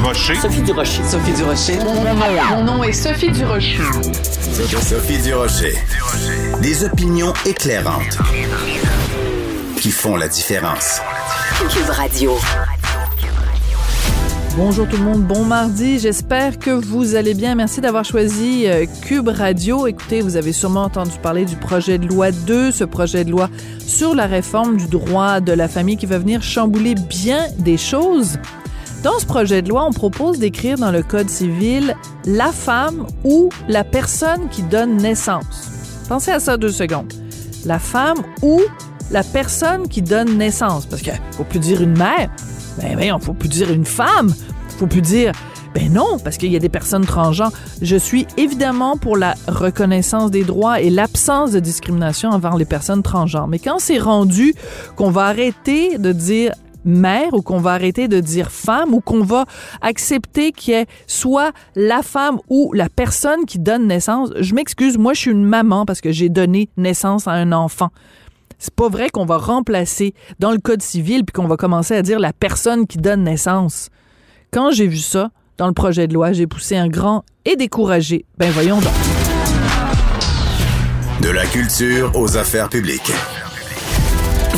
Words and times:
Durocher. 0.00 0.34
Sophie 0.36 0.62
Durocher. 0.62 1.02
Sophie 1.04 1.32
Durocher. 1.34 1.78
Mon 2.50 2.64
nom 2.64 2.82
est 2.82 2.92
Sophie 2.94 3.30
Durocher. 3.30 3.76
Sophie 4.80 5.18
Durocher. 5.18 5.74
Des 6.62 6.84
opinions 6.84 7.34
éclairantes 7.44 8.16
qui 9.76 9.90
font 9.90 10.16
la 10.16 10.28
différence. 10.28 11.02
Cube 11.68 11.90
Radio. 11.90 12.32
Bonjour 14.56 14.88
tout 14.88 14.96
le 14.96 15.04
monde, 15.04 15.22
bon 15.22 15.44
mardi. 15.44 15.98
J'espère 15.98 16.58
que 16.58 16.70
vous 16.70 17.14
allez 17.14 17.34
bien. 17.34 17.54
Merci 17.54 17.82
d'avoir 17.82 18.06
choisi 18.06 18.66
euh, 18.68 18.86
Cube 19.02 19.28
Radio. 19.28 19.86
Écoutez, 19.86 20.22
vous 20.22 20.36
avez 20.36 20.52
sûrement 20.52 20.84
entendu 20.84 21.18
parler 21.22 21.44
du 21.44 21.56
projet 21.56 21.98
de 21.98 22.06
loi 22.06 22.32
2, 22.32 22.70
ce 22.72 22.84
projet 22.84 23.24
de 23.24 23.30
loi 23.30 23.50
sur 23.86 24.14
la 24.14 24.26
réforme 24.26 24.78
du 24.78 24.86
droit 24.86 25.40
de 25.40 25.52
la 25.52 25.68
famille 25.68 25.98
qui 25.98 26.06
va 26.06 26.18
venir 26.18 26.42
chambouler 26.42 26.94
bien 26.94 27.44
des 27.58 27.76
choses. 27.76 28.38
Dans 29.02 29.18
ce 29.18 29.24
projet 29.24 29.62
de 29.62 29.70
loi, 29.70 29.86
on 29.86 29.92
propose 29.92 30.38
d'écrire 30.38 30.76
dans 30.76 30.90
le 30.90 31.02
Code 31.02 31.30
civil 31.30 31.96
la 32.26 32.52
femme 32.52 33.06
ou 33.24 33.48
la 33.66 33.82
personne 33.82 34.50
qui 34.50 34.62
donne 34.62 34.98
naissance. 34.98 35.70
Pensez 36.06 36.32
à 36.32 36.38
ça 36.38 36.58
deux 36.58 36.70
secondes. 36.70 37.10
La 37.64 37.78
femme 37.78 38.18
ou 38.42 38.60
la 39.10 39.22
personne 39.22 39.88
qui 39.88 40.02
donne 40.02 40.36
naissance. 40.36 40.84
Parce 40.84 41.00
qu'il 41.00 41.18
faut 41.32 41.44
plus 41.44 41.60
dire 41.60 41.80
une 41.80 41.96
mère. 41.96 42.30
Ben 42.76 42.92
voyons, 42.92 43.18
faut 43.20 43.32
plus 43.32 43.48
dire 43.48 43.72
une 43.72 43.86
femme. 43.86 44.34
Faut 44.76 44.86
plus 44.86 45.00
dire 45.00 45.32
ben 45.74 45.90
non, 45.90 46.18
parce 46.22 46.36
qu'il 46.36 46.52
y 46.52 46.56
a 46.56 46.58
des 46.58 46.68
personnes 46.68 47.06
transgenres. 47.06 47.52
Je 47.80 47.96
suis 47.96 48.26
évidemment 48.36 48.98
pour 48.98 49.16
la 49.16 49.34
reconnaissance 49.48 50.30
des 50.30 50.44
droits 50.44 50.80
et 50.80 50.90
l'absence 50.90 51.52
de 51.52 51.60
discrimination 51.60 52.28
envers 52.30 52.56
les 52.58 52.66
personnes 52.66 53.02
transgenres. 53.02 53.48
Mais 53.48 53.60
quand 53.60 53.78
c'est 53.78 53.98
rendu 53.98 54.54
qu'on 54.96 55.10
va 55.10 55.26
arrêter 55.26 55.96
de 55.96 56.12
dire 56.12 56.52
mère 56.84 57.32
ou 57.32 57.42
qu'on 57.42 57.58
va 57.58 57.72
arrêter 57.72 58.08
de 58.08 58.20
dire 58.20 58.50
femme 58.50 58.94
ou 58.94 59.00
qu'on 59.00 59.22
va 59.22 59.44
accepter 59.80 60.52
qu'il 60.52 60.74
y 60.74 60.76
ait 60.76 60.86
soit 61.06 61.52
la 61.74 62.02
femme 62.02 62.38
ou 62.48 62.72
la 62.72 62.88
personne 62.88 63.44
qui 63.46 63.58
donne 63.58 63.86
naissance. 63.86 64.30
Je 64.38 64.54
m'excuse, 64.54 64.98
moi 64.98 65.14
je 65.14 65.20
suis 65.20 65.30
une 65.30 65.44
maman 65.44 65.86
parce 65.86 66.00
que 66.00 66.12
j'ai 66.12 66.28
donné 66.28 66.68
naissance 66.76 67.28
à 67.28 67.32
un 67.32 67.52
enfant. 67.52 67.90
C'est 68.58 68.74
pas 68.74 68.88
vrai 68.88 69.08
qu'on 69.08 69.24
va 69.24 69.38
remplacer 69.38 70.14
dans 70.38 70.52
le 70.52 70.58
code 70.58 70.82
civil 70.82 71.24
puis 71.24 71.32
qu'on 71.32 71.48
va 71.48 71.56
commencer 71.56 71.94
à 71.94 72.02
dire 72.02 72.18
la 72.18 72.32
personne 72.32 72.86
qui 72.86 72.98
donne 72.98 73.24
naissance. 73.24 73.88
Quand 74.52 74.70
j'ai 74.70 74.86
vu 74.86 74.98
ça 74.98 75.30
dans 75.56 75.66
le 75.66 75.72
projet 75.72 76.06
de 76.06 76.14
loi, 76.14 76.32
j'ai 76.32 76.46
poussé 76.46 76.76
un 76.76 76.88
grand 76.88 77.24
et 77.44 77.56
découragé. 77.56 78.26
Ben 78.36 78.50
voyons 78.50 78.80
donc. 78.80 78.92
De 81.22 81.30
la 81.30 81.46
culture 81.46 82.12
aux 82.14 82.36
affaires 82.36 82.68
publiques. 82.68 83.12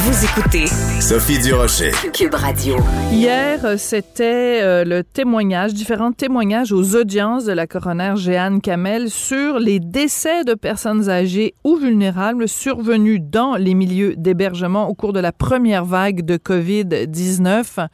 Vous 0.05 0.25
écoutez 0.25 0.67
Sophie 1.01 1.39
Durocher. 1.39 1.93
Cube 2.13 2.35
Radio. 2.35 2.75
Hier, 3.13 3.65
euh, 3.65 3.77
c'était 3.77 4.59
euh, 4.61 4.85
le 4.85 5.05
témoignage, 5.05 5.75
différents 5.75 6.11
témoignages 6.11 6.73
aux 6.73 6.97
audiences 6.97 7.45
de 7.45 7.53
la 7.53 7.69
coroner 7.69 8.15
Jeanne 8.17 8.61
Kamel 8.61 9.11
sur 9.11 9.61
les 9.61 9.79
décès 9.79 10.43
de 10.43 10.55
personnes 10.55 11.09
âgées 11.09 11.55
ou 11.63 11.77
vulnérables 11.77 12.49
survenus 12.49 13.21
dans 13.23 13.55
les 13.55 13.75
milieux 13.75 14.17
d'hébergement 14.17 14.89
au 14.89 14.95
cours 14.95 15.13
de 15.13 15.21
la 15.21 15.31
première 15.31 15.85
vague 15.85 16.25
de 16.25 16.37
COVID-19. 16.37 17.87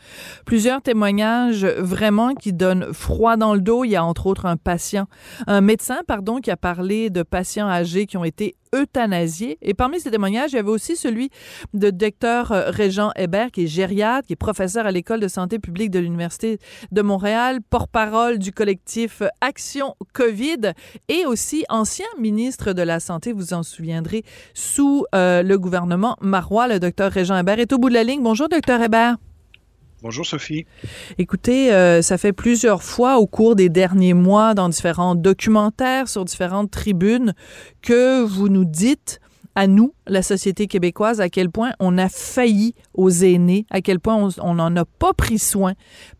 Plusieurs 0.46 0.80
témoignages 0.80 1.66
vraiment 1.66 2.32
qui 2.32 2.54
donnent 2.54 2.94
froid 2.94 3.36
dans 3.36 3.52
le 3.52 3.60
dos. 3.60 3.84
Il 3.84 3.90
y 3.90 3.96
a 3.96 4.04
entre 4.04 4.28
autres 4.28 4.46
un 4.46 4.56
patient, 4.56 5.08
un 5.46 5.60
médecin, 5.60 5.98
pardon, 6.06 6.38
qui 6.38 6.50
a 6.50 6.56
parlé 6.56 7.10
de 7.10 7.22
patients 7.22 7.68
âgés 7.68 8.06
qui 8.06 8.16
ont 8.16 8.24
été 8.24 8.56
Et 8.72 9.74
parmi 9.74 10.00
ces 10.00 10.10
témoignages, 10.10 10.52
il 10.52 10.56
y 10.56 10.58
avait 10.58 10.70
aussi 10.70 10.96
celui 10.96 11.30
de 11.74 11.90
docteur 11.90 12.52
euh, 12.52 12.70
Régent 12.70 13.10
Hébert, 13.16 13.50
qui 13.50 13.64
est 13.64 13.66
gériatre, 13.66 14.26
qui 14.26 14.32
est 14.34 14.36
professeur 14.36 14.86
à 14.86 14.90
l'École 14.90 15.20
de 15.20 15.28
santé 15.28 15.58
publique 15.58 15.90
de 15.90 15.98
l'Université 15.98 16.58
de 16.92 17.02
Montréal, 17.02 17.60
porte-parole 17.68 18.38
du 18.38 18.52
collectif 18.52 19.22
Action 19.40 19.94
COVID 20.12 20.72
et 21.08 21.26
aussi 21.26 21.64
ancien 21.68 22.06
ministre 22.18 22.72
de 22.72 22.82
la 22.82 23.00
Santé, 23.00 23.32
vous 23.32 23.54
en 23.54 23.62
souviendrez, 23.62 24.24
sous 24.54 25.04
euh, 25.14 25.42
le 25.42 25.58
gouvernement 25.58 26.16
Marois. 26.20 26.68
Le 26.68 26.80
docteur 26.80 27.12
Régent 27.12 27.38
Hébert 27.38 27.58
est 27.58 27.72
au 27.72 27.78
bout 27.78 27.88
de 27.88 27.94
la 27.94 28.04
ligne. 28.04 28.22
Bonjour, 28.22 28.48
docteur 28.48 28.82
Hébert. 28.82 29.16
Bonjour 30.00 30.24
Sophie. 30.24 30.64
Écoutez, 31.18 31.72
euh, 31.72 32.02
ça 32.02 32.18
fait 32.18 32.32
plusieurs 32.32 32.84
fois 32.84 33.18
au 33.18 33.26
cours 33.26 33.56
des 33.56 33.68
derniers 33.68 34.14
mois 34.14 34.54
dans 34.54 34.68
différents 34.68 35.16
documentaires 35.16 36.08
sur 36.08 36.24
différentes 36.24 36.70
tribunes 36.70 37.34
que 37.82 38.22
vous 38.22 38.48
nous 38.48 38.64
dites 38.64 39.20
à 39.56 39.66
nous, 39.66 39.92
la 40.06 40.22
société 40.22 40.68
québécoise, 40.68 41.20
à 41.20 41.28
quel 41.28 41.50
point 41.50 41.72
on 41.80 41.98
a 41.98 42.08
failli 42.08 42.76
aux 42.94 43.10
aînés, 43.10 43.66
à 43.70 43.80
quel 43.80 43.98
point 43.98 44.28
on 44.40 44.54
n'en 44.54 44.76
a 44.76 44.84
pas 44.84 45.12
pris 45.14 45.40
soin 45.40 45.72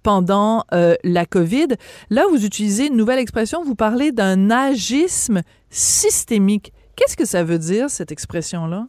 pendant 0.03 0.65
euh, 0.75 0.97
la 1.05 1.25
COVID. 1.25 1.69
Là, 2.11 2.25
vous 2.33 2.45
utilisez 2.45 2.89
une 2.89 2.97
nouvelle 2.97 3.21
expression, 3.21 3.63
vous 3.63 3.77
parlez 3.77 4.11
d'un 4.11 4.51
agisme 4.51 5.43
systémique. 5.71 6.73
Qu'est-ce 6.97 7.17
que 7.17 7.25
ça 7.25 7.45
veut 7.45 7.61
dire, 7.61 7.91
cette 7.91 8.11
expression-là? 8.11 8.89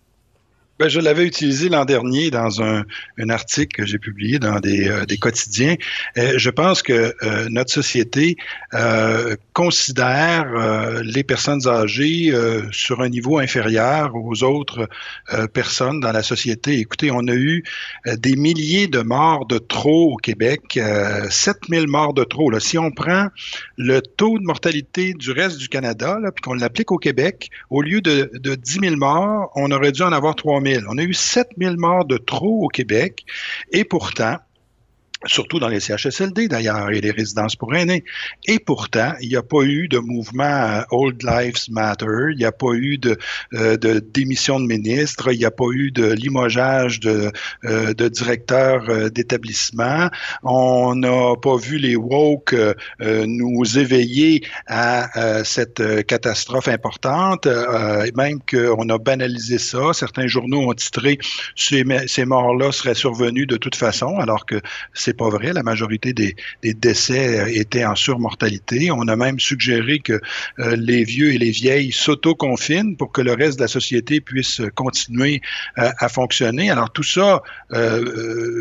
Ben, 0.80 0.88
je 0.88 1.02
l'avais 1.02 1.26
utilisé 1.26 1.68
l'an 1.68 1.84
dernier 1.84 2.32
dans 2.32 2.62
un, 2.62 2.86
un, 3.18 3.30
article 3.30 3.82
que 3.82 3.86
j'ai 3.86 3.98
publié 3.98 4.40
dans 4.40 4.62
des, 4.62 4.88
euh, 4.88 5.06
des 5.06 5.18
quotidiens. 5.18 5.76
Euh, 6.18 6.36
je 6.38 6.50
pense 6.50 6.84
que 6.84 7.14
euh, 7.22 7.50
notre 7.50 7.70
société 7.70 8.38
considère 9.52 10.46
les 11.04 11.24
personnes 11.24 11.68
âgées 11.68 12.32
sur 12.72 13.02
un 13.02 13.10
niveau 13.10 13.40
inférieur 13.40 14.16
aux 14.16 14.44
autres 14.44 14.88
personnes 15.54 16.00
dans 16.00 16.12
la 16.12 16.22
société. 16.24 16.78
Écoutez, 16.80 17.10
on 17.12 17.28
a 17.28 17.34
eu 17.34 17.64
des 18.06 18.36
milliers 18.36 18.88
de 18.88 19.00
morts 19.00 19.48
de 19.48 19.58
trop 19.58 20.14
au 20.14 20.16
Québec, 20.18 20.80
7000 21.30 21.88
morts 21.88 22.14
de 22.14 22.24
trop. 22.24 22.52
Là. 22.52 22.60
Si 22.60 22.78
on 22.78 22.92
prend 22.92 23.28
le 23.76 24.02
taux 24.02 24.38
de 24.38 24.44
mortalité 24.44 25.14
du 25.14 25.32
reste 25.32 25.58
du 25.58 25.68
Canada, 25.68 26.20
là, 26.22 26.32
puis 26.32 26.42
qu'on 26.42 26.54
l'applique 26.54 26.92
au 26.92 26.98
Québec, 26.98 27.50
au 27.70 27.82
lieu 27.82 28.02
de, 28.02 28.30
de 28.36 28.56
10 28.56 28.80
000 28.82 28.96
morts, 28.96 29.52
on 29.56 29.72
aurait 29.72 29.92
dû 29.92 30.04
en 30.04 30.12
avoir 30.12 30.36
3 30.36 30.62
000. 30.62 30.69
On 30.88 30.98
a 30.98 31.04
eu 31.04 31.14
7000 31.14 31.78
morts 31.78 32.06
de 32.06 32.18
trop 32.18 32.66
au 32.66 32.68
Québec. 32.68 33.26
Et 33.72 33.84
pourtant, 33.84 34.38
surtout 35.26 35.60
dans 35.60 35.68
les 35.68 35.80
CHSLD 35.80 36.48
d'ailleurs 36.48 36.90
et 36.92 37.02
les 37.02 37.12
résidences 37.12 37.56
pour 37.56 37.76
aînés. 37.76 38.04
Et 38.48 38.60
pourtant, 38.60 39.14
il 39.22 39.30
n'y 39.30 39.36
a 39.36 39.44
pas 39.44 39.64
eu 39.64 39.88
de 39.88 39.98
mouvement 39.98 40.44
euh, 40.44 40.82
Old 40.92 41.22
Lives 41.24 41.70
Matter, 41.70 42.32
il 42.32 42.38
n'y 42.38 42.46
a 42.46 42.52
pas 42.52 42.74
eu 42.74 42.98
de, 42.98 43.18
euh, 43.54 43.78
démission 44.14 44.60
de 44.60 44.66
ministre, 44.66 45.32
il 45.34 45.40
n'y 45.40 45.46
a 45.46 45.52
pas 45.52 45.66
eu 45.72 45.92
de 45.92 46.12
limogeage 46.14 47.00
de, 47.00 47.32
euh, 47.66 47.94
directeurs 47.94 48.90
euh, 48.90 49.10
d'établissement. 49.10 50.10
On 50.44 50.96
n'a 50.96 51.36
pas 51.42 51.58
vu 51.58 51.78
les 51.78 51.96
woke 51.96 52.54
euh, 52.54 52.74
nous 53.00 53.78
éveiller 53.78 54.44
à 54.68 55.44
cette 55.44 56.06
catastrophe 56.06 56.68
importante, 56.68 57.48
même 58.16 58.40
qu'on 58.50 58.90
a 58.90 58.98
banalisé 58.98 59.58
ça. 59.58 59.94
Certains 59.94 60.28
journaux 60.28 60.70
ont 60.70 60.74
titré 60.74 61.18
ces, 61.56 61.84
ces 62.08 62.26
morts-là 62.26 62.72
seraient 62.72 62.96
survenus 62.96 63.48
de 63.48 63.58
toute 63.58 63.76
façon, 63.76 64.18
alors 64.18 64.46
que 64.46 64.62
c'est 64.94 65.09
c'est 65.10 65.18
pas 65.18 65.30
vrai. 65.30 65.54
La 65.54 65.64
majorité 65.64 66.14
des, 66.14 66.36
décès 66.62 67.40
euh, 67.40 67.52
étaient 67.52 67.84
en 67.84 67.96
surmortalité. 67.96 68.92
On 68.92 69.08
a 69.08 69.16
même 69.16 69.40
suggéré 69.40 69.98
que 70.00 70.14
euh, 70.60 70.76
les 70.76 71.04
vieux 71.04 71.34
et 71.34 71.40
les 71.40 71.50
vieilles 71.50 71.92
s'auto-confinent 71.92 72.96
pour 72.96 73.12
que 73.12 73.22
le 73.22 73.34
reste 73.34 73.58
de 73.58 73.64
la 73.64 73.68
société 73.68 74.22
puisse 74.22 74.62
continuer 74.76 75.42
euh, 75.80 75.90
à 75.98 76.10
fonctionner. 76.10 76.70
Alors 76.70 76.92
tout 76.92 77.04
ça 77.04 77.42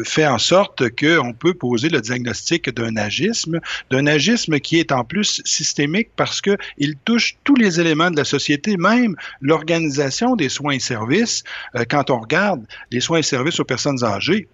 fait 0.05 0.27
en 0.27 0.39
sorte 0.39 0.91
qu'on 0.91 1.33
peut 1.33 1.55
poser 1.55 1.89
le 1.89 2.01
diagnostic 2.01 2.71
d'un 2.71 2.97
agisme, 2.97 3.59
d'un 3.91 4.07
agisme 4.07 4.59
qui 4.61 4.79
est 4.79 4.93
en 4.93 5.05
plus 5.05 5.43
systémique 5.45 6.11
parce 6.17 6.41
que 6.41 6.57
il 6.79 6.95
touche 7.05 7.37
tous 7.45 7.57
les 7.57 7.81
éléments 7.81 8.11
de 8.11 8.17
la 8.17 8.25
société, 8.25 8.77
même 8.77 9.17
l'organisation 9.41 10.37
des 10.37 10.49
soins 10.49 10.75
et 10.75 10.81
services. 10.81 11.43
quand 11.91 12.11
on 12.11 12.21
regarde 12.21 12.65
les 12.91 13.01
soins 13.01 13.19
et 13.19 13.23
services 13.23 13.61
aux 13.61 13.65
personnes 13.65 14.05
âgées, 14.05 14.49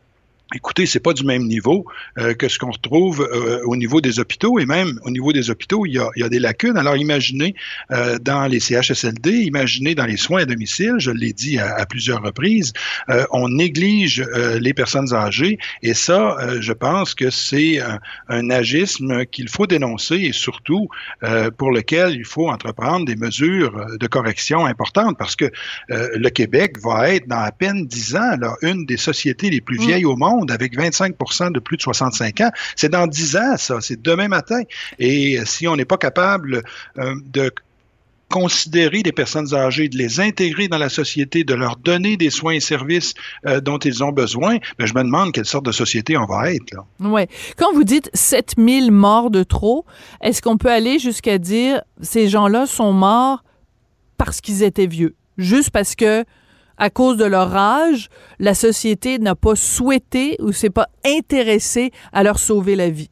Écoutez, 0.52 0.84
c'est 0.84 1.00
pas 1.00 1.14
du 1.14 1.24
même 1.24 1.44
niveau 1.44 1.86
euh, 2.18 2.34
que 2.34 2.48
ce 2.48 2.58
qu'on 2.58 2.70
retrouve 2.70 3.22
euh, 3.22 3.62
au 3.64 3.76
niveau 3.76 4.02
des 4.02 4.20
hôpitaux 4.20 4.58
et 4.58 4.66
même 4.66 5.00
au 5.02 5.10
niveau 5.10 5.32
des 5.32 5.48
hôpitaux, 5.48 5.86
il 5.86 5.94
y 5.94 5.98
a, 5.98 6.10
il 6.16 6.20
y 6.20 6.22
a 6.22 6.28
des 6.28 6.38
lacunes. 6.38 6.76
Alors 6.76 6.96
imaginez 6.96 7.54
euh, 7.90 8.18
dans 8.18 8.46
les 8.46 8.60
CHSLD, 8.60 9.30
imaginez 9.30 9.94
dans 9.94 10.04
les 10.04 10.18
soins 10.18 10.42
à 10.42 10.44
domicile, 10.44 10.96
je 10.98 11.10
l'ai 11.10 11.32
dit 11.32 11.58
à, 11.58 11.74
à, 11.74 11.86
plusieurs 11.86 12.22
reprises, 12.22 12.72
on 13.30 13.48
néglige 13.48 14.24
les 14.60 14.74
personnes 14.74 15.12
âgées 15.14 15.58
et 15.82 15.94
ça, 15.94 16.36
je 16.60 16.72
pense 16.72 17.14
que 17.14 17.30
c'est 17.30 17.80
un, 17.80 17.98
un, 18.28 18.50
agisme 18.50 19.24
qu'il 19.26 19.48
faut 19.48 19.66
dénoncer 19.66 20.16
et 20.16 20.32
surtout 20.32 20.88
pour 21.56 21.70
lequel 21.70 22.14
il 22.14 22.24
faut 22.24 22.48
entreprendre 22.48 23.06
des 23.06 23.16
mesures 23.16 23.86
de 23.98 24.06
correction 24.06 24.66
importantes 24.66 25.16
parce 25.18 25.36
que 25.36 25.50
le 25.88 26.28
Québec 26.28 26.78
va 26.82 27.10
être 27.10 27.28
dans 27.28 27.40
à 27.40 27.52
peine 27.52 27.86
dix 27.86 28.16
ans 28.16 28.36
là, 28.38 28.54
une 28.62 28.86
des 28.86 28.96
sociétés 28.96 29.50
les 29.50 29.60
plus 29.60 29.78
vieilles 29.78 30.04
mmh. 30.04 30.08
au 30.08 30.16
monde 30.16 30.33
avec 30.50 30.76
25% 30.76 31.52
de 31.52 31.60
plus 31.60 31.76
de 31.76 31.82
65 31.82 32.40
ans. 32.40 32.50
C'est 32.76 32.88
dans 32.88 33.06
10 33.06 33.36
ans, 33.36 33.56
ça. 33.56 33.80
C'est 33.80 34.00
demain 34.00 34.28
matin. 34.28 34.62
Et 34.98 35.38
si 35.44 35.68
on 35.68 35.76
n'est 35.76 35.84
pas 35.84 35.98
capable 35.98 36.62
euh, 36.98 37.14
de 37.26 37.52
considérer 38.34 39.02
les 39.04 39.12
personnes 39.12 39.54
âgées, 39.54 39.88
de 39.88 39.96
les 39.96 40.18
intégrer 40.18 40.66
dans 40.66 40.78
la 40.78 40.88
société, 40.88 41.44
de 41.44 41.54
leur 41.54 41.76
donner 41.76 42.16
des 42.16 42.30
soins 42.30 42.54
et 42.54 42.60
services 42.60 43.14
euh, 43.46 43.60
dont 43.60 43.78
ils 43.78 44.02
ont 44.02 44.10
besoin, 44.10 44.58
ben, 44.78 44.86
je 44.86 44.94
me 44.94 45.04
demande 45.04 45.32
quelle 45.32 45.44
sorte 45.44 45.64
de 45.64 45.72
société 45.72 46.16
on 46.16 46.26
va 46.26 46.52
être. 46.52 46.72
Là. 46.72 46.84
Ouais. 47.08 47.28
Quand 47.56 47.72
vous 47.72 47.84
dites 47.84 48.10
7000 48.12 48.90
morts 48.90 49.30
de 49.30 49.44
trop, 49.44 49.84
est-ce 50.20 50.42
qu'on 50.42 50.56
peut 50.56 50.70
aller 50.70 50.98
jusqu'à 50.98 51.38
dire 51.38 51.82
ces 52.00 52.28
gens-là 52.28 52.66
sont 52.66 52.92
morts 52.92 53.44
parce 54.16 54.40
qu'ils 54.40 54.62
étaient 54.62 54.88
vieux? 54.88 55.14
Juste 55.38 55.70
parce 55.70 55.94
que 55.94 56.24
à 56.76 56.90
cause 56.90 57.16
de 57.16 57.24
leur 57.24 57.54
âge, 57.56 58.08
la 58.38 58.54
société 58.54 59.18
n'a 59.18 59.34
pas 59.34 59.56
souhaité 59.56 60.36
ou 60.40 60.52
s'est 60.52 60.70
pas 60.70 60.88
intéressée 61.04 61.90
à 62.12 62.22
leur 62.22 62.38
sauver 62.38 62.76
la 62.76 62.90
vie. 62.90 63.10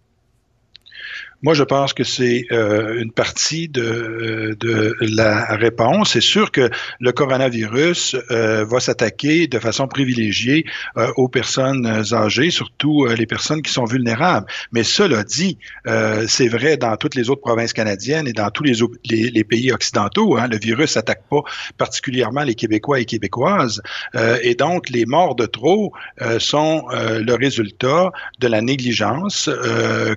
Moi, 1.42 1.54
je 1.54 1.64
pense 1.64 1.92
que 1.92 2.04
c'est 2.04 2.46
euh, 2.52 3.00
une 3.02 3.10
partie 3.10 3.68
de, 3.68 4.56
de 4.60 4.94
la 5.00 5.56
réponse. 5.56 6.12
C'est 6.12 6.20
sûr 6.20 6.52
que 6.52 6.70
le 7.00 7.10
coronavirus 7.10 8.14
euh, 8.30 8.64
va 8.64 8.78
s'attaquer 8.78 9.48
de 9.48 9.58
façon 9.58 9.88
privilégiée 9.88 10.64
euh, 10.96 11.10
aux 11.16 11.26
personnes 11.26 11.84
âgées, 12.12 12.50
surtout 12.50 13.06
les 13.06 13.26
personnes 13.26 13.60
qui 13.60 13.72
sont 13.72 13.86
vulnérables. 13.86 14.46
Mais 14.70 14.84
cela 14.84 15.24
dit, 15.24 15.58
c'est 16.28 16.48
vrai 16.48 16.76
dans 16.76 16.96
toutes 16.96 17.16
les 17.16 17.28
autres 17.28 17.40
provinces 17.40 17.72
canadiennes 17.72 18.28
et 18.28 18.32
dans 18.32 18.50
tous 18.50 18.62
les 18.62 19.44
pays 19.44 19.72
occidentaux. 19.72 20.36
Hein, 20.36 20.46
le 20.48 20.58
virus 20.58 20.94
n'attaque 20.94 21.24
pas 21.28 21.42
particulièrement 21.76 22.44
les 22.44 22.54
Québécois 22.54 23.00
et 23.00 23.04
Québécoises. 23.04 23.82
et 24.42 24.54
donc, 24.54 24.90
les 24.90 25.06
morts 25.06 25.34
de 25.34 25.46
trop 25.46 25.92
sont 26.38 26.84
le 26.90 27.34
résultat 27.34 28.10
de 28.38 28.46
la 28.46 28.60
négligence 28.60 29.50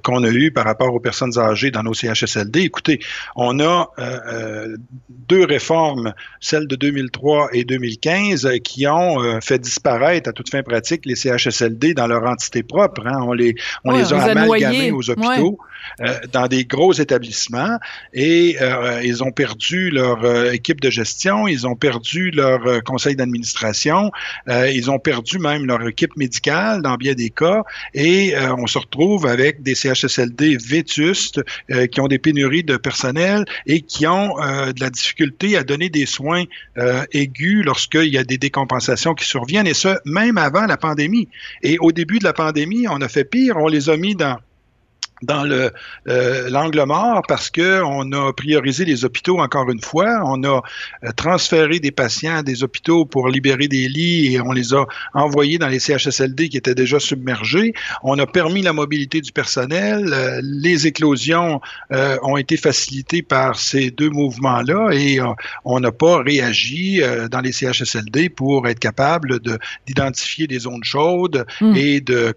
qu'on 0.04 0.24
a 0.24 0.30
eue 0.30 0.51
par 0.51 0.66
rapport 0.66 0.94
aux 0.94 1.00
personnes 1.00 1.15
personnes 1.16 1.40
âgées 1.40 1.72
dans 1.72 1.84
nos 1.84 1.94
CHSLD. 1.94 2.62
Écoutez, 2.62 3.00
on 3.36 3.60
a 3.60 3.90
euh, 4.00 4.20
euh, 4.28 4.78
deux 5.10 5.46
réformes, 5.46 6.14
celle 6.42 6.68
de 6.68 6.76
2003 6.76 7.50
et 7.54 7.64
2015, 7.64 8.50
qui 8.64 8.86
ont 8.88 9.22
euh, 9.22 9.40
fait 9.42 9.60
disparaître 9.60 10.30
à 10.30 10.34
toute 10.34 10.50
fin 10.50 10.62
pratique 10.62 11.06
les 11.06 11.16
CHSLD 11.16 11.94
dans 11.94 12.08
leur 12.08 12.24
entité 12.26 12.64
propre. 12.64 13.02
Hein. 13.06 13.20
On 13.22 13.34
les, 13.34 13.56
on 13.86 13.92
les 13.92 14.12
a 14.12 14.24
amalgamés 14.24 14.92
aux 14.92 15.10
hôpitaux. 15.10 15.58
Euh, 16.02 16.20
dans 16.34 16.48
des 16.48 16.66
gros 16.66 16.92
établissements 16.94 17.78
et 18.14 18.58
euh, 18.60 19.02
ils 19.04 19.24
ont 19.24 19.32
perdu 19.32 19.92
leur 19.92 20.26
euh, 20.26 20.52
équipe 20.52 20.82
de 20.82 20.90
gestion, 20.90 21.48
ils 21.48 21.68
ont 21.68 21.76
perdu 21.76 22.32
leur 22.32 22.84
conseil 22.84 23.16
d'administration, 23.16 24.12
ils 24.48 24.90
ont 24.92 25.00
perdu 25.00 25.40
même 25.40 25.66
leur 25.66 25.88
équipe 25.88 26.18
médicale 26.18 26.82
dans 26.82 26.96
bien 26.96 27.14
des 27.14 27.30
cas 27.30 27.64
et 27.94 28.34
on 28.58 28.68
se 28.68 28.78
retrouve 28.78 29.26
avec 29.26 29.62
des 29.62 29.76
CHSLD 29.76 30.58
vétustes 31.06 31.42
qui 31.92 32.02
ont 32.02 32.07
des 32.07 32.19
pénuries 32.19 32.63
de 32.63 32.78
personnel 32.78 33.46
et 33.66 33.81
qui 33.81 34.07
ont 34.07 34.36
de 34.38 34.80
la 34.80 34.90
difficulté 34.90 35.57
à 35.57 35.63
donner 35.63 35.90
des 35.90 36.06
soins 36.06 36.44
aigus 37.12 37.63
lorsqu'il 37.63 38.13
y 38.13 38.18
a 38.18 38.24
des 38.24 38.38
décompensations 38.38 39.13
qui 39.13 39.25
surviennent 39.25 39.68
et 39.68 39.74
ce, 39.74 39.98
même 40.06 40.38
avant 40.38 40.66
la 40.66 40.78
pandémie. 40.78 41.28
Et 41.62 41.78
au 41.80 41.92
début 41.92 42.19
de 42.19 42.24
la 42.24 42.34
pandémie, 42.34 42.88
on 42.90 43.02
a 43.02 43.07
fait 43.07 43.25
pire, 43.25 43.57
on 43.57 43.68
les 43.68 43.90
a 43.90 43.98
mis 43.98 44.16
dans 44.16 44.38
dans 45.22 45.44
le 45.44 45.72
euh, 46.08 46.50
l'angle 46.50 46.84
mort 46.86 47.22
parce 47.28 47.50
que 47.50 47.82
on 47.84 48.12
a 48.12 48.34
priorisé 48.34 48.84
les 48.84 49.06
hôpitaux 49.06 49.40
encore 49.40 49.70
une 49.70 49.82
fois, 49.82 50.22
on 50.26 50.44
a 50.44 50.62
euh, 51.04 51.12
transféré 51.16 51.80
des 51.80 51.92
patients 51.92 52.38
à 52.38 52.44
des 52.44 52.64
hôpitaux 52.64 53.06
pour 53.06 53.30
libérer 53.30 53.68
des 53.68 53.88
lits 53.88 54.34
et 54.34 54.42
on 54.42 54.52
les 54.52 54.74
a 54.74 54.86
envoyés 55.14 55.58
dans 55.58 55.70
les 55.70 55.80
CHSLD 55.80 56.50
qui 56.50 56.58
étaient 56.58 56.76
déjà 56.76 57.00
submergés. 57.00 57.74
On 58.04 58.20
a 58.20 58.26
permis 58.26 58.62
la 58.62 58.74
mobilité 58.74 59.22
du 59.22 59.32
personnel, 59.32 60.10
euh, 60.12 60.42
les 60.44 60.88
éclosions 60.88 61.62
ont 61.92 62.38
été 62.38 62.58
facilitées 62.58 63.22
par 63.22 63.58
ces 63.58 63.92
deux 63.92 64.10
mouvements-là 64.10 64.90
et 64.92 65.20
on 65.64 65.80
n'a 65.80 65.92
pas 65.92 66.22
réagi 66.22 67.02
dans 67.32 67.42
les 67.42 67.52
CHSLD 67.52 68.30
pour 68.30 68.68
être 68.68 68.80
capable 68.80 69.40
de 69.40 69.58
d'identifier 69.88 70.48
des 70.48 70.60
zones 70.60 70.84
chaudes 70.84 71.46
hmm. 71.62 71.76
et 71.76 72.02
de 72.02 72.34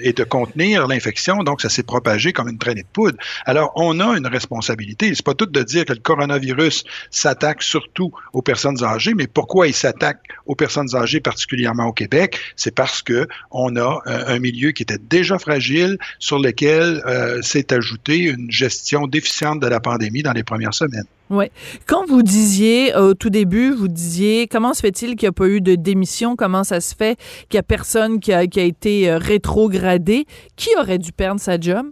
et 0.00 0.12
de 0.12 0.24
contenir 0.24 0.86
l'infection. 0.88 1.42
Donc 1.44 1.60
ça 1.60 1.68
s'est 1.68 1.82
propagé 1.82 2.07
comme 2.32 2.48
une 2.48 2.58
traînée 2.58 2.82
de 2.82 2.88
poudre. 2.92 3.18
Alors, 3.44 3.72
on 3.76 4.00
a 4.00 4.16
une 4.16 4.26
responsabilité. 4.26 5.12
C'est 5.14 5.24
pas 5.24 5.34
tout 5.34 5.46
de 5.46 5.62
dire 5.62 5.84
que 5.84 5.92
le 5.92 6.00
coronavirus 6.00 6.84
s'attaque 7.10 7.62
surtout 7.62 8.12
aux 8.32 8.42
personnes 8.42 8.82
âgées, 8.82 9.14
mais 9.14 9.26
pourquoi 9.26 9.66
il 9.66 9.74
s'attaque 9.74 10.20
aux 10.46 10.54
personnes 10.54 10.94
âgées, 10.94 11.20
particulièrement 11.20 11.86
au 11.86 11.92
Québec? 11.92 12.38
C'est 12.56 12.74
parce 12.74 13.02
que 13.02 13.26
on 13.50 13.76
a 13.76 14.00
euh, 14.06 14.24
un 14.26 14.38
milieu 14.38 14.72
qui 14.72 14.82
était 14.82 14.98
déjà 14.98 15.38
fragile, 15.38 15.98
sur 16.18 16.38
lequel 16.38 17.02
euh, 17.06 17.42
s'est 17.42 17.72
ajoutée 17.72 18.18
une 18.18 18.50
gestion 18.50 19.06
déficiente 19.06 19.60
de 19.60 19.66
la 19.66 19.80
pandémie 19.80 20.22
dans 20.22 20.32
les 20.32 20.44
premières 20.44 20.74
semaines. 20.74 21.06
Oui. 21.30 21.46
Quand 21.86 22.06
vous 22.06 22.22
disiez 22.22 22.94
au 22.94 23.12
tout 23.12 23.28
début, 23.28 23.70
vous 23.70 23.88
disiez 23.88 24.46
comment 24.46 24.72
se 24.72 24.80
fait-il 24.80 25.14
qu'il 25.14 25.26
n'y 25.26 25.28
a 25.28 25.32
pas 25.32 25.48
eu 25.48 25.60
de 25.60 25.74
démission? 25.74 26.36
Comment 26.36 26.64
ça 26.64 26.80
se 26.80 26.94
fait 26.94 27.18
qu'il 27.48 27.56
n'y 27.56 27.60
a 27.60 27.64
personne 27.64 28.18
qui 28.18 28.32
a, 28.32 28.46
qui 28.46 28.60
a 28.60 28.64
été 28.64 29.10
euh, 29.10 29.18
rétrogradé? 29.18 30.26
Qui 30.56 30.70
aurait 30.78 30.98
dû 30.98 31.12
perdre 31.12 31.40
sa 31.40 31.60
job? 31.60 31.86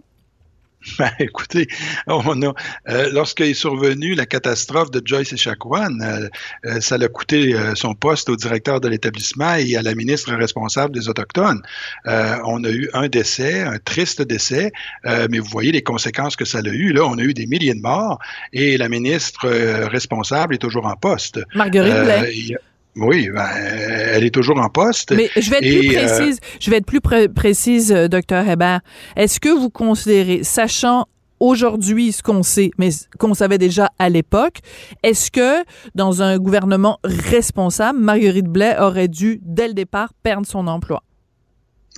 Ben, 0.99 1.11
écoutez, 1.19 1.67
on 2.07 2.41
a, 2.41 2.53
euh, 2.89 3.09
lorsqu'est 3.11 3.53
survenue 3.53 4.15
la 4.15 4.25
catastrophe 4.25 4.91
de 4.91 5.01
Joyce 5.03 5.33
et 5.33 5.37
euh, 5.47 6.29
euh, 6.65 6.81
ça 6.81 6.97
l'a 6.97 7.07
coûté 7.07 7.53
euh, 7.53 7.75
son 7.75 7.93
poste 7.93 8.29
au 8.29 8.35
directeur 8.35 8.79
de 8.79 8.87
l'établissement 8.87 9.55
et 9.55 9.75
à 9.75 9.81
la 9.81 9.95
ministre 9.95 10.33
responsable 10.33 10.93
des 10.93 11.09
Autochtones. 11.09 11.61
on 12.05 12.63
a 12.63 12.69
eu 12.69 12.89
un 12.93 13.07
décès, 13.07 13.61
un 13.61 13.77
triste 13.77 14.21
décès, 14.21 14.71
mais 15.03 15.39
vous 15.39 15.49
voyez 15.49 15.71
les 15.71 15.83
conséquences 15.83 16.35
que 16.35 16.45
ça 16.45 16.59
a 16.59 16.61
eu. 16.69 16.93
Là, 16.93 17.05
on 17.05 17.17
a 17.17 17.21
eu 17.21 17.33
des 17.33 17.45
milliers 17.45 17.75
de 17.75 17.81
morts 17.81 18.19
et 18.53 18.77
la 18.77 18.89
ministre 18.89 19.47
responsable 19.87 20.55
est 20.55 20.59
toujours 20.59 20.85
en 20.85 20.95
poste. 20.95 21.39
Marguerite 21.55 21.93
Blais. 22.03 22.57
Oui, 22.97 23.29
ben, 23.29 23.47
elle 23.55 24.23
est 24.23 24.33
toujours 24.33 24.59
en 24.59 24.69
poste. 24.69 25.11
Mais 25.11 25.29
je 25.35 25.49
vais 25.51 25.57
être 25.57 25.79
plus 25.79 25.95
euh, 25.95 26.05
précise. 26.05 26.39
je 26.59 26.71
vais 26.71 26.77
être 26.77 26.85
plus 26.85 27.01
précise, 27.01 27.91
euh, 27.91 28.07
docteur 28.07 28.47
Hébert. 28.47 28.81
Est-ce 29.15 29.39
que 29.39 29.49
vous 29.49 29.69
considérez, 29.69 30.43
sachant 30.43 31.05
aujourd'hui 31.39 32.11
ce 32.11 32.23
qu'on 32.23 32.41
sait, 32.41 32.71
mais 32.79 32.89
qu'on 33.19 33.35
savait 33.35 33.59
déjà 33.59 33.91
à 33.99 34.09
l'époque, 34.09 34.59
est-ce 35.03 35.29
que 35.29 35.63
dans 35.93 36.23
un 36.23 36.39
gouvernement 36.39 36.99
responsable, 37.03 37.99
Marguerite 37.99 38.47
Blais 38.47 38.75
aurait 38.79 39.07
dû 39.07 39.39
dès 39.43 39.67
le 39.67 39.73
départ 39.75 40.13
perdre 40.23 40.47
son 40.47 40.67
emploi? 40.67 41.03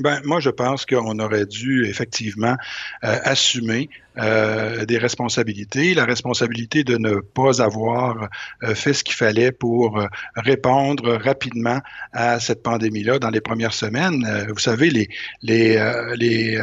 Ben, 0.01 0.21
moi, 0.23 0.39
je 0.39 0.49
pense 0.49 0.85
qu'on 0.85 1.19
aurait 1.19 1.45
dû 1.45 1.85
effectivement 1.85 2.55
euh, 3.03 3.17
assumer 3.23 3.89
euh, 4.19 4.85
des 4.85 4.97
responsabilités, 4.97 5.93
la 5.93 6.03
responsabilité 6.03 6.83
de 6.83 6.97
ne 6.97 7.21
pas 7.21 7.61
avoir 7.61 8.27
euh, 8.63 8.75
fait 8.75 8.93
ce 8.93 9.03
qu'il 9.03 9.15
fallait 9.15 9.53
pour 9.53 9.97
euh, 9.97 10.07
répondre 10.35 11.17
rapidement 11.23 11.79
à 12.11 12.39
cette 12.39 12.61
pandémie-là 12.61 13.19
dans 13.19 13.29
les 13.29 13.39
premières 13.39 13.73
semaines. 13.73 14.25
vous 14.49 14.59
savez, 14.59 14.89
les, 14.89 15.07
les, 15.41 15.77
les, 16.15 16.59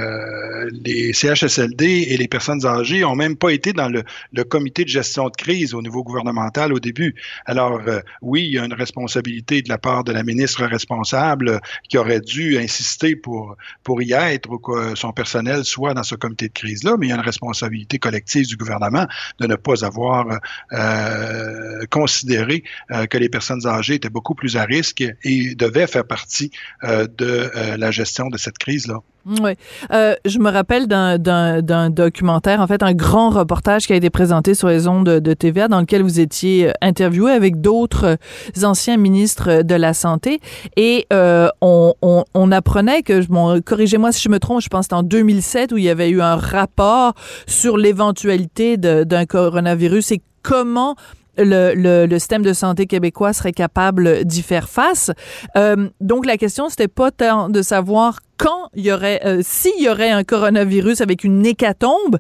les 0.85 1.13
CHSLD 1.13 2.07
et 2.09 2.17
les 2.17 2.29
personnes 2.29 2.67
âgées 2.67 3.05
ont 3.05 3.15
même 3.15 3.37
pas 3.37 3.51
été 3.51 3.73
dans 3.73 3.89
le, 3.89 4.03
le, 4.33 4.45
comité 4.45 4.85
de 4.85 4.89
gestion 4.89 5.29
de 5.29 5.37
crise 5.37 5.73
au 5.73 5.83
niveau 5.83 6.03
gouvernemental 6.03 6.73
au 6.73 6.81
début. 6.81 7.15
Alors, 7.47 7.81
oui, 8.23 8.45
il 8.45 8.55
y 8.55 8.59
a 8.59 8.65
une 8.65 8.75
responsabilité 8.75 9.63
de 9.63 9.69
la 9.69 9.79
part 9.79 10.05
de 10.05 10.13
la 10.13 10.23
ministre 10.23 10.65
responsable 10.65 11.61
qui 11.89 11.97
aurait 11.97 12.21
dû 12.21 12.59
insister 12.59 13.17
pour, 13.17 13.57
pour 13.83 14.03
y 14.03 14.13
être 14.13 14.51
ou 14.51 14.59
que 14.59 14.95
son 14.95 15.13
personnel 15.13 15.65
soit 15.65 15.95
dans 15.95 16.03
ce 16.03 16.17
comité 16.17 16.49
de 16.49 16.53
crise-là, 16.53 16.97
mais 16.99 17.07
il 17.07 17.11
y 17.11 17.13
a 17.13 17.17
une 17.17 17.21
responsabilité 17.21 17.46
responsabilité 17.47 17.99
collective 17.99 18.47
du 18.47 18.57
gouvernement 18.57 19.07
de 19.39 19.47
ne 19.47 19.57
pas 19.57 19.85
avoir 19.85 20.27
euh, 20.73 21.85
considéré 21.91 22.65
euh, 22.91 23.07
que 23.07 23.19
les 23.19 23.29
personnes 23.29 23.67
âgées 23.67 23.95
étaient 23.95 24.11
beaucoup 24.11 24.35
plus 24.35 24.57
à 24.57 24.65
risque 24.65 25.05
et 25.23 25.55
devaient 25.55 25.87
faire 25.87 26.07
partie 26.07 26.51
euh, 26.85 27.07
de 27.19 27.51
la 27.77 27.91
gestion 27.91 28.29
de 28.29 28.39
cette 28.39 28.59
crise-là. 28.59 29.01
Oui. 29.27 29.53
Euh, 29.93 30.15
je 30.25 30.39
me 30.39 30.51
rappelle 30.51 30.87
d'un 30.87 31.91
documentaire, 31.91 32.61
en 32.61 32.67
fait, 32.69 32.83
un 32.85 32.95
grand 32.95 33.31
reportage 33.31 33.87
qui 33.87 33.93
a 33.93 33.97
été 33.97 34.09
présenté 34.09 34.55
sur 34.55 34.69
les 34.69 34.87
ondes 34.87 35.05
de, 35.05 35.35
TVA 35.35 35.69
dans 35.69 35.81
lequel 35.81 36.03
vous 36.03 36.21
étiez 36.21 36.73
interviewé 36.81 37.33
avec 37.33 37.61
d'autres 37.61 38.17
anciens 38.63 38.97
ministres 38.97 39.63
de 39.63 39.75
la 39.75 39.95
Santé 39.95 40.41
et 40.77 41.07
euh, 41.13 41.49
on, 41.61 41.95
on, 42.01 42.25
on, 42.35 42.53
apprenait 42.53 43.03
que, 43.03 43.27
bon, 43.27 43.61
corrigez-moi 43.61 44.13
si 44.13 44.23
je 44.23 44.29
me 44.29 44.39
trompe, 44.39 44.63
je 44.63 44.69
pense 44.69 44.81
que 44.81 44.85
c'était 44.85 44.95
en 44.95 45.03
2007 45.03 45.73
où 45.73 45.77
il 45.77 45.85
y 45.85 45.91
avait 45.91 46.09
eu 46.09 46.23
un 46.23 46.37
rapport 46.37 47.15
sur 47.47 47.77
l'éventualité 47.77 48.77
d'un 48.77 49.27
coronavirus 49.27 50.13
et 50.13 50.23
comment 50.43 50.95
le, 51.39 51.75
le, 51.75 52.07
le, 52.07 52.19
système 52.19 52.43
de 52.43 52.53
santé 52.53 52.87
québécois 52.87 53.33
serait 53.33 53.53
capable 53.53 54.25
d'y 54.25 54.43
faire 54.43 54.69
face. 54.69 55.11
Euh, 55.57 55.89
donc 56.01 56.27
la 56.27 56.37
question 56.37 56.69
c'était 56.69 56.89
pas 56.89 57.11
tant 57.11 57.49
de 57.49 57.63
savoir 57.63 58.21
quand 58.39 58.69
il 58.75 58.85
y 58.85 58.93
aurait, 58.93 59.21
euh, 59.25 59.41
s'il 59.43 59.81
y 59.81 59.89
aurait 59.89 60.11
un 60.11 60.25
coronavirus 60.25 61.01
avec 61.01 61.25
une 61.25 61.45
hécatombe, 61.47 62.19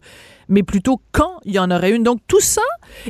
mais 0.49 0.63
plutôt 0.63 1.01
quand 1.13 1.33
il 1.45 1.55
y 1.55 1.59
en 1.59 1.71
aurait 1.71 1.91
une. 1.91 2.03
Donc 2.03 2.21
tout 2.27 2.41
ça 2.41 2.63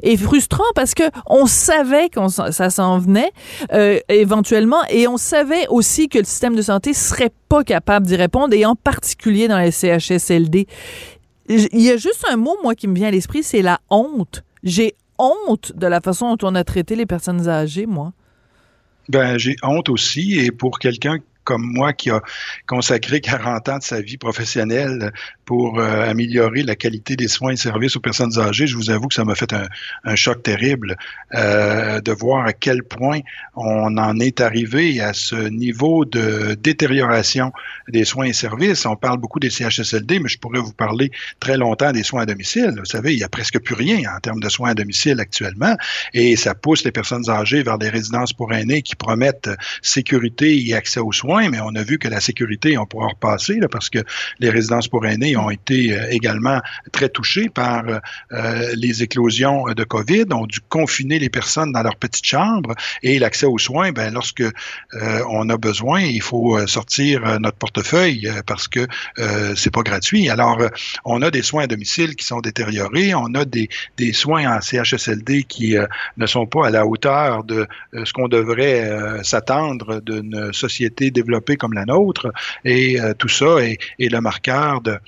est 0.02 0.16
frustrant 0.16 0.64
parce 0.74 0.94
que 0.94 1.04
on 1.26 1.46
savait 1.46 2.08
que 2.08 2.20
ça 2.28 2.70
s'en 2.70 2.98
venait 2.98 3.30
euh, 3.72 3.98
éventuellement 4.08 4.82
et 4.90 5.06
on 5.06 5.16
savait 5.16 5.66
aussi 5.68 6.08
que 6.08 6.18
le 6.18 6.24
système 6.24 6.56
de 6.56 6.62
santé 6.62 6.94
serait 6.94 7.32
pas 7.48 7.62
capable 7.62 8.06
d'y 8.06 8.16
répondre 8.16 8.54
et 8.54 8.66
en 8.66 8.74
particulier 8.74 9.48
dans 9.48 9.58
les 9.58 9.70
CHSLD. 9.70 10.66
Il 11.48 11.80
y 11.80 11.90
a 11.90 11.96
juste 11.96 12.24
un 12.28 12.36
mot 12.36 12.56
moi 12.62 12.74
qui 12.74 12.88
me 12.88 12.94
vient 12.94 13.08
à 13.08 13.12
l'esprit, 13.12 13.44
c'est 13.44 13.62
la 13.62 13.78
honte. 13.88 14.42
J'ai 14.64 14.96
honte 15.18 15.72
de 15.74 15.86
la 15.86 16.00
façon 16.00 16.34
dont 16.34 16.48
on 16.48 16.54
a 16.54 16.64
traité 16.64 16.96
les 16.96 17.06
personnes 17.06 17.48
âgées, 17.48 17.86
moi. 17.86 18.12
Ben, 19.08 19.38
j'ai 19.38 19.56
honte 19.62 19.88
aussi, 19.88 20.38
et 20.38 20.50
pour 20.50 20.78
quelqu'un 20.78 21.18
comme 21.46 21.62
moi 21.62 21.92
qui 21.92 22.10
a 22.10 22.20
consacré 22.66 23.20
40 23.20 23.68
ans 23.70 23.78
de 23.78 23.82
sa 23.82 24.00
vie 24.02 24.18
professionnelle 24.18 25.12
pour 25.46 25.78
euh, 25.78 26.10
améliorer 26.10 26.64
la 26.64 26.74
qualité 26.74 27.14
des 27.14 27.28
soins 27.28 27.52
et 27.52 27.56
services 27.56 27.94
aux 27.94 28.00
personnes 28.00 28.36
âgées, 28.38 28.66
je 28.66 28.76
vous 28.76 28.90
avoue 28.90 29.06
que 29.06 29.14
ça 29.14 29.24
m'a 29.24 29.36
fait 29.36 29.54
un, 30.04 30.16
choc 30.16 30.42
terrible 30.42 30.96
euh, 31.34 32.00
de 32.00 32.12
voir 32.12 32.46
à 32.46 32.52
quel 32.52 32.82
point 32.82 33.20
on 33.54 33.96
en 33.96 34.18
est 34.18 34.40
arrivé 34.40 35.00
à 35.00 35.12
ce 35.12 35.36
niveau 35.36 36.04
de 36.04 36.54
détérioration 36.60 37.52
des 37.88 38.04
soins 38.04 38.24
et 38.24 38.32
services. 38.32 38.84
On 38.86 38.96
parle 38.96 39.18
beaucoup 39.18 39.38
des 39.38 39.50
CHSLD, 39.50 40.18
mais 40.18 40.28
je 40.28 40.38
pourrais 40.38 40.58
vous 40.58 40.72
parler 40.72 41.12
très 41.38 41.56
longtemps 41.56 41.92
des 41.92 42.02
soins 42.02 42.22
à 42.22 42.26
domicile. 42.26 42.74
Vous 42.78 42.84
savez, 42.84 43.12
il 43.12 43.20
y 43.20 43.24
a 43.24 43.28
presque 43.28 43.60
plus 43.60 43.76
rien 43.76 44.00
en 44.16 44.18
termes 44.18 44.40
de 44.40 44.48
soins 44.48 44.70
à 44.70 44.74
domicile 44.74 45.20
actuellement, 45.20 45.76
et 46.12 46.34
ça 46.34 46.56
pousse 46.56 46.84
les 46.84 46.92
personnes 46.92 47.30
âgées 47.30 47.62
vers 47.62 47.78
des 47.78 47.88
résidences 47.88 48.32
pour 48.32 48.52
aînés 48.52 48.82
qui 48.82 48.96
promettent 48.96 49.50
sécurité 49.80 50.66
et 50.66 50.74
accès 50.74 50.98
aux 50.98 51.12
soins 51.12 51.35
mais 51.50 51.60
on 51.60 51.74
a 51.74 51.82
vu 51.82 51.98
que 51.98 52.08
la 52.08 52.20
sécurité, 52.20 52.78
on 52.78 52.86
pourra 52.86 53.08
repasser, 53.08 53.56
là, 53.56 53.68
parce 53.68 53.90
que 53.90 53.98
les 54.40 54.50
résidences 54.50 54.88
pour 54.88 55.06
aînés 55.06 55.36
ont 55.36 55.50
été 55.50 55.92
euh, 55.92 56.08
également 56.10 56.60
très 56.92 57.08
touchées 57.08 57.48
par 57.48 57.84
euh, 57.86 58.72
les 58.74 59.02
éclosions 59.02 59.64
de 59.66 59.84
COVID, 59.84 60.24
ont 60.32 60.46
dû 60.46 60.60
confiner 60.60 61.18
les 61.18 61.28
personnes 61.28 61.72
dans 61.72 61.82
leur 61.82 61.96
petite 61.96 62.24
chambre 62.24 62.74
et 63.02 63.18
l'accès 63.18 63.46
aux 63.46 63.58
soins, 63.58 63.92
ben, 63.92 64.12
lorsque 64.12 64.40
euh, 64.40 64.50
on 65.30 65.48
a 65.50 65.56
besoin, 65.56 66.00
il 66.00 66.22
faut 66.22 66.66
sortir 66.66 67.40
notre 67.40 67.56
portefeuille 67.58 68.30
parce 68.46 68.68
que 68.68 68.86
c'est 69.54 69.72
pas 69.72 69.82
gratuit. 69.82 70.28
Alors, 70.28 70.60
on 71.04 71.22
a 71.22 71.30
des 71.30 71.42
soins 71.42 71.64
à 71.64 71.66
domicile 71.66 72.16
qui 72.16 72.24
sont 72.24 72.40
détériorés, 72.40 73.14
on 73.14 73.34
a 73.34 73.44
des, 73.44 73.68
des 73.96 74.12
soins 74.12 74.56
en 74.56 74.60
CHSLD 74.60 75.44
qui 75.44 75.76
ne 76.16 76.26
sont 76.26 76.46
pas 76.46 76.68
à 76.68 76.70
la 76.70 76.86
hauteur 76.86 77.44
de 77.44 77.66
ce 77.92 78.12
qu'on 78.12 78.28
devrait 78.28 79.22
s'attendre 79.22 80.00
d'une 80.00 80.52
société 80.52 81.10
développée 81.10 81.25
comme 81.56 81.72
la 81.72 81.84
nôtre, 81.84 82.32
et 82.64 83.00
euh, 83.00 83.14
tout 83.14 83.28
ça 83.28 83.58
est, 83.64 83.78
est 83.98 84.12
le 84.12 84.20
marqueur 84.20 84.80
de, 84.80 84.98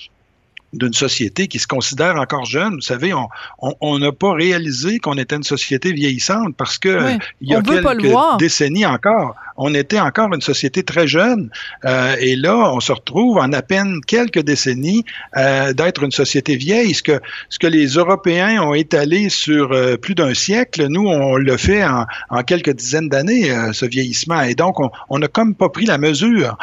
d'une 0.73 0.93
société 0.93 1.49
qui 1.49 1.59
se 1.59 1.67
considère 1.67 2.17
encore 2.17 2.45
jeune. 2.45 2.75
Vous 2.75 2.81
savez, 2.81 3.13
on 3.59 3.99
n'a 3.99 4.13
pas 4.13 4.33
réalisé 4.33 4.99
qu'on 4.99 5.17
était 5.19 5.37
une 5.37 5.43
société 5.43 5.93
vieillissante 5.93 6.55
parce 6.57 6.79
que 6.79 7.17
il 7.41 7.51
y 7.51 7.55
a 7.55 7.63
quelques 7.63 8.39
décennies 8.39 8.87
encore, 8.87 9.35
on 9.59 9.75
était 9.75 9.99
encore 9.99 10.33
une 10.33 10.41
société 10.41 10.83
très 10.85 11.07
jeune. 11.07 11.51
Euh, 11.85 12.15
et 12.21 12.37
là, 12.37 12.73
on 12.73 12.81
se 12.81 12.93
retrouve 12.93 13.39
en 13.39 13.53
à 13.53 13.61
peine 13.61 14.01
quelques 14.07 14.41
décennies 14.41 15.05
euh, 15.37 15.73
d'être 15.73 16.05
une 16.05 16.13
société 16.13 16.57
vieille. 16.57 16.95
Ce 16.95 17.03
que, 17.03 17.21
ce 17.49 17.59
que 17.59 17.67
les 17.67 17.89
Européens 17.89 18.63
ont 18.63 18.75
étalé 18.75 19.29
sur 19.29 19.73
euh, 19.73 19.97
plus 19.97 20.15
d'un 20.15 20.33
siècle, 20.33 20.87
nous, 20.89 21.07
on 21.07 21.37
le 21.37 21.57
fait 21.57 21.85
en, 21.85 22.07
en 22.31 22.43
quelques 22.45 22.73
dizaines 22.73 23.09
d'années, 23.09 23.51
ce 23.73 23.85
vieillissement. 23.85 24.43
Et 24.43 24.55
donc, 24.55 24.77
on 25.11 25.19
n'a 25.19 25.29
comme 25.29 25.55
pas 25.55 25.69
pris 25.69 25.87
la 25.87 25.99
mesure 25.99 26.57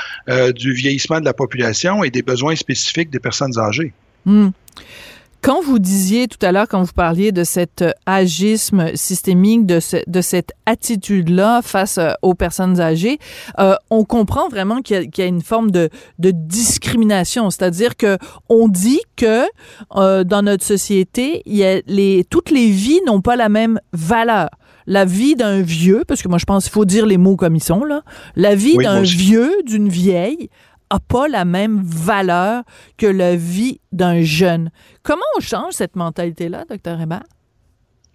du 0.56 0.74
vieillissement 0.74 1.20
de 1.20 1.26
la 1.26 1.34
population 1.34 2.04
et 2.04 2.10
des 2.10 2.22
besoins 2.22 2.56
spécifiques 2.56 3.10
des 3.10 3.20
personnes 3.20 3.58
âgées. 3.60 3.94
Hmm. 4.25 4.50
Quand 5.46 5.62
vous 5.62 5.77
disiez 5.77 6.27
tout 6.27 6.44
à 6.44 6.51
l'heure, 6.51 6.67
quand 6.67 6.82
vous 6.82 6.91
parliez 6.91 7.32
de 7.32 7.44
cet 7.44 7.84
euh, 7.84 7.91
agisme 8.08 8.96
systémique, 8.96 9.67
de, 9.67 9.79
de 10.08 10.22
cette 10.22 10.53
attitude-là 10.65 11.62
face 11.62 12.00
euh, 12.00 12.13
aux 12.24 12.34
personnes 12.34 12.82
âgées, 12.82 13.20
euh, 13.60 13.75
on 13.91 14.05
comprend 14.05 14.50
vraiment 14.50 14.82
qu'il 14.82 15.03
y, 15.03 15.20
y, 15.20 15.22
a 15.22 15.27
une 15.27 15.44
forme 15.44 15.70
de, 15.70 15.91
de 16.17 16.32
discrimination. 16.32 17.51
C'est-à-dire 17.51 17.96
que 17.96 18.17
on 18.50 18.67
dit 18.67 19.01
que 19.15 19.44
euh, 19.96 20.24
dans 20.24 20.41
notre 20.41 20.63
société, 20.63 21.44
il 21.46 21.58
y 21.58 21.63
a 21.63 21.79
les, 21.86 22.25
toutes 22.27 22.50
les 22.50 22.72
vies 22.72 23.01
n'ont 23.05 23.22
pas 23.22 23.36
la 23.36 23.50
même 23.50 23.79
valeur 23.94 24.50
la 24.88 25.05
vie 25.05 25.36
d'un 25.36 25.62
vieux, 25.62 26.03
parce 26.08 26.22
que 26.22 26.27
moi 26.27 26.38
je 26.38 26.46
pense 26.46 26.65
qu'il 26.65 26.72
faut 26.72 26.86
dire 26.86 27.05
les 27.08 27.17
mots 27.17 27.36
comme 27.36 27.55
ils 27.55 27.63
sont 27.63 27.84
là, 27.84 28.03
la 28.36 28.53
vie 28.53 28.77
d'un 28.77 29.01
vieux, 29.01 29.51
d'une 29.65 29.89
vieille 29.89 30.50
a 30.89 31.00
pas 31.00 31.27
la 31.27 31.46
même 31.46 31.82
valeur 31.84 32.63
que 32.98 33.08
la 33.08 33.36
vie 33.36 33.80
d'un 33.92 34.22
jeune. 34.22 34.72
Comment 35.04 35.24
on 35.38 35.39
change 35.39 35.74
cette 35.74 35.96
mentalité-là, 35.96 36.65
docteur 36.70 37.00
Hébert? 37.01 37.24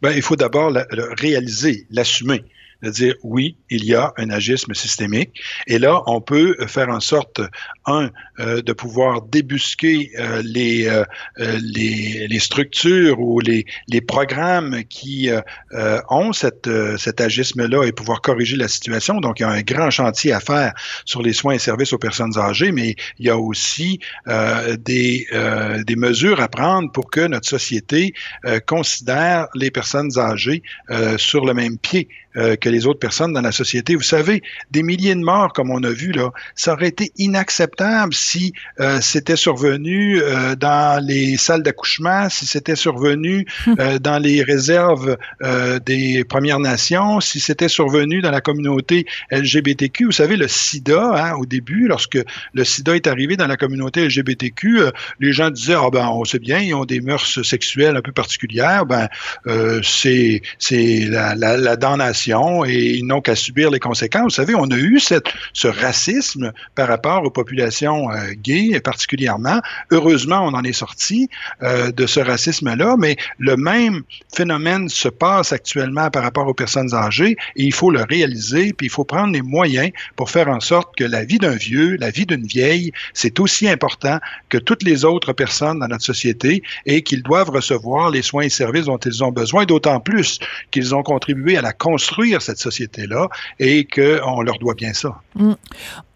Ben, 0.02 0.12
il 0.12 0.22
faut 0.22 0.36
d'abord 0.36 0.70
le 0.70 1.14
réaliser, 1.20 1.86
l'assumer 1.90 2.42
de 2.82 2.90
dire 2.90 3.14
oui, 3.22 3.56
il 3.70 3.84
y 3.84 3.94
a 3.94 4.12
un 4.16 4.30
agisme 4.30 4.74
systémique. 4.74 5.40
Et 5.66 5.78
là, 5.78 6.02
on 6.06 6.20
peut 6.20 6.56
faire 6.66 6.88
en 6.88 7.00
sorte, 7.00 7.40
un, 7.86 8.10
euh, 8.38 8.62
de 8.62 8.72
pouvoir 8.72 9.22
débusquer 9.22 10.10
euh, 10.18 10.42
les, 10.44 10.86
euh, 10.86 11.04
les, 11.38 12.26
les, 12.28 12.38
structures 12.38 13.20
ou 13.20 13.40
les, 13.40 13.66
les 13.88 14.00
programmes 14.00 14.82
qui 14.84 15.30
ont 16.08 16.32
cette, 16.32 16.68
cet 16.98 17.20
agisme-là 17.20 17.84
et 17.84 17.92
pouvoir 17.92 18.20
corriger 18.20 18.56
la 18.56 18.68
situation. 18.68 19.20
Donc, 19.20 19.40
il 19.40 19.42
y 19.42 19.46
a 19.46 19.50
un 19.50 19.62
grand 19.62 19.90
chantier 19.90 20.32
à 20.32 20.40
faire 20.40 20.72
sur 21.04 21.22
les 21.22 21.32
soins 21.32 21.54
et 21.54 21.58
services 21.58 21.92
aux 21.92 21.98
personnes 21.98 22.36
âgées, 22.38 22.72
mais 22.72 22.94
il 23.18 23.26
y 23.26 23.30
a 23.30 23.36
aussi 23.36 24.00
des, 24.26 25.26
des 25.86 25.96
mesures 25.96 26.40
à 26.40 26.48
prendre 26.48 26.90
pour 26.92 27.10
que 27.10 27.26
notre 27.26 27.48
société 27.48 28.14
considère 28.66 29.48
les 29.54 29.70
personnes 29.70 30.18
âgées 30.18 30.62
sur 31.18 31.44
le 31.44 31.54
même 31.54 31.78
pied 31.78 32.08
euh, 32.36 32.54
que 32.54 32.68
les 32.68 32.86
autres 32.86 33.00
personnes 33.00 33.32
dans 33.32 33.40
la 33.40 33.50
société. 33.50 33.96
Vous 33.96 34.02
savez, 34.02 34.40
des 34.70 34.84
milliers 34.84 35.16
de 35.16 35.20
morts, 35.20 35.52
comme 35.52 35.68
on 35.68 35.82
a 35.82 35.90
vu 35.90 36.12
là, 36.12 36.30
ça 36.54 36.74
aurait 36.74 36.86
été 36.86 37.10
inacceptable 37.16 38.14
si 38.14 38.52
euh, 38.78 39.00
c'était 39.00 39.34
survenu 39.34 40.22
euh, 40.22 40.54
dans 40.54 41.04
les 41.04 41.36
salles 41.36 41.64
d'accouchement, 41.64 42.28
si 42.28 42.46
c'était 42.46 42.76
survenu 42.76 43.46
dans 44.00 44.22
les 44.22 44.44
réserves 44.44 45.16
des 45.84 46.24
Premières 46.24 46.60
Nations, 46.60 47.20
si 47.20 47.40
c'était 47.40 47.68
survenu 47.68 48.20
dans 48.20 48.30
la 48.30 48.40
communauté 48.40 49.06
LGBTQ. 49.32 50.04
Vous 50.04 50.12
savez, 50.12 50.36
le 50.36 50.46
SIDA, 50.46 51.12
hein, 51.16 51.34
au 51.34 51.46
début, 51.46 51.88
lorsque 51.88 52.18
le 52.54 52.64
SIDA 52.64 52.94
est 52.94 53.08
arrivé 53.08 53.36
dans 53.36 53.48
la 53.48 53.56
communauté 53.56 54.06
LGBTQ, 54.06 54.82
les 55.18 55.32
gens 55.32 55.50
disaient, 55.50 55.74
ah 55.76 55.90
ben, 55.90 56.08
on 56.08 56.24
sait 56.24 56.38
bien, 56.38 56.60
ils 56.60 56.74
ont 56.74 56.84
des 56.84 57.00
mœurs 57.00 57.42
sexuelles 57.42 57.96
un 57.96 58.02
peu 58.02 58.12
particulières, 58.12 58.86
ben, 58.86 59.08
c'est 59.82 60.42
c'est 60.58 61.06
la, 61.08 61.34
la, 61.34 61.56
la 61.56 61.76
damnation 61.76 62.19
et 62.28 62.96
ils 62.96 63.06
n'ont 63.06 63.20
qu'à 63.20 63.34
subir 63.34 63.70
les 63.70 63.78
conséquences. 63.78 64.24
Vous 64.24 64.30
savez, 64.30 64.54
on 64.54 64.70
a 64.70 64.76
eu 64.76 65.00
ce 65.00 65.68
racisme 65.68 66.52
par 66.74 66.88
rapport 66.88 67.24
aux 67.24 67.30
populations 67.30 68.10
euh, 68.10 68.32
gays 68.36 68.78
particulièrement. 68.80 69.60
Heureusement, 69.90 70.40
on 70.44 70.54
en 70.54 70.62
est 70.62 70.72
sorti 70.72 71.28
euh, 71.62 71.92
de 71.92 72.06
ce 72.06 72.20
racisme-là, 72.20 72.96
mais 72.98 73.16
le 73.38 73.56
même 73.56 74.02
phénomène 74.34 74.88
se 74.88 75.08
passe 75.08 75.52
actuellement 75.52 76.10
par 76.10 76.22
rapport 76.22 76.46
aux 76.46 76.54
personnes 76.54 76.94
âgées 76.94 77.36
et 77.56 77.64
il 77.64 77.72
faut 77.72 77.90
le 77.90 78.02
réaliser, 78.02 78.72
puis 78.72 78.86
il 78.86 78.90
faut 78.90 79.04
prendre 79.04 79.32
les 79.32 79.42
moyens 79.42 79.90
pour 80.16 80.30
faire 80.30 80.48
en 80.48 80.60
sorte 80.60 80.96
que 80.96 81.04
la 81.04 81.24
vie 81.24 81.38
d'un 81.38 81.56
vieux, 81.56 81.96
la 81.98 82.10
vie 82.10 82.26
d'une 82.26 82.46
vieille, 82.46 82.92
c'est 83.14 83.40
aussi 83.40 83.68
important 83.68 84.18
que 84.48 84.58
toutes 84.58 84.82
les 84.82 85.04
autres 85.04 85.32
personnes 85.32 85.78
dans 85.78 85.88
notre 85.88 86.04
société 86.04 86.62
et 86.86 87.02
qu'ils 87.02 87.22
doivent 87.22 87.50
recevoir 87.50 88.10
les 88.10 88.22
soins 88.22 88.42
et 88.42 88.48
services 88.48 88.86
dont 88.86 88.98
ils 88.98 89.24
ont 89.24 89.32
besoin, 89.32 89.64
d'autant 89.64 90.00
plus 90.00 90.38
qu'ils 90.70 90.94
ont 90.94 91.02
contribué 91.02 91.56
à 91.56 91.62
la 91.62 91.72
construction 91.72 92.09
cette 92.42 92.58
société-là 92.58 93.28
et 93.58 93.86
qu'on 93.86 94.42
leur 94.42 94.58
doit 94.58 94.74
bien 94.74 94.92
ça. 94.92 95.20
Mm. 95.34 95.52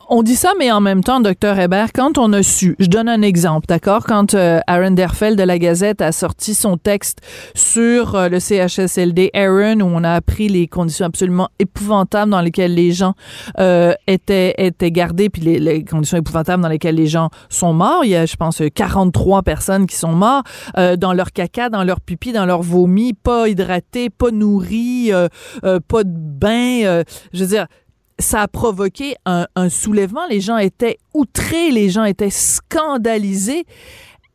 On 0.08 0.23
dit 0.23 0.37
ça, 0.37 0.52
mais 0.58 0.70
en 0.70 0.82
même 0.82 1.02
temps, 1.02 1.20
docteur 1.20 1.58
Hébert, 1.58 1.92
quand 1.94 2.18
on 2.18 2.32
a 2.34 2.42
su, 2.42 2.76
je 2.78 2.87
donne 2.87 3.08
un 3.08 3.23
exemple, 3.23 3.66
d'accord, 3.66 4.04
quand 4.04 4.34
euh, 4.34 4.61
Aaron 4.66 4.90
Derfeld 4.90 5.38
de 5.38 5.42
la 5.42 5.58
Gazette 5.58 6.02
a 6.02 6.12
sorti 6.12 6.54
son 6.54 6.76
texte 6.76 7.20
sur 7.54 8.14
euh, 8.14 8.28
le 8.28 8.38
CHSLD 8.38 9.30
Aaron, 9.32 9.80
où 9.80 9.87
on 9.87 10.04
a 10.04 10.12
appris 10.12 10.49
les 10.49 10.68
conditions 10.68 11.06
absolument 11.06 11.49
épouvantables 11.58 12.30
dans 12.30 12.42
lesquelles 12.42 12.75
les 12.75 12.92
gens 12.92 13.14
euh, 13.58 13.94
étaient 14.06 14.54
étaient 14.58 14.90
gardés, 14.90 15.30
puis 15.30 15.40
les, 15.40 15.84
conditions 15.84 16.18
épouvantables 16.18 16.62
dans 16.62 16.68
lesquelles 16.68 16.96
les 16.96 17.06
gens 17.06 17.30
sont 17.49 17.73
morts. 17.73 18.04
Il 18.04 18.11
y 18.11 18.16
a, 18.16 18.26
je 18.26 18.37
pense, 18.37 18.61
43 18.75 19.42
personnes 19.42 19.87
qui 19.87 19.96
sont 19.96 20.12
mortes 20.12 20.46
dans 20.99 21.12
leur 21.12 21.32
caca, 21.32 21.70
dans 21.70 21.84
leur 21.84 22.00
pipi, 22.00 22.32
dans 22.32 22.46
leur 22.46 22.62
vomi, 22.62 23.14
pas 23.14 23.49
hydratés, 23.49 24.11
pas 24.11 24.30
nourris, 24.30 25.11
pas 25.62 26.04
de 26.04 26.12
bain. 26.12 27.02
je 27.32 27.40
veux 27.40 27.46
dire 27.46 27.66
ça 28.18 28.42
a 28.42 28.49
provoqué 28.49 29.16
un, 29.26 29.47
soulèvement. 29.68 30.26
Les 30.28 30.40
gens 30.40 30.56
étaient 30.56 30.99
outrés, 31.14 31.71
les 31.71 31.88
gens 31.88 32.04
étaient 32.04 32.30
scandalisés. 32.30 33.64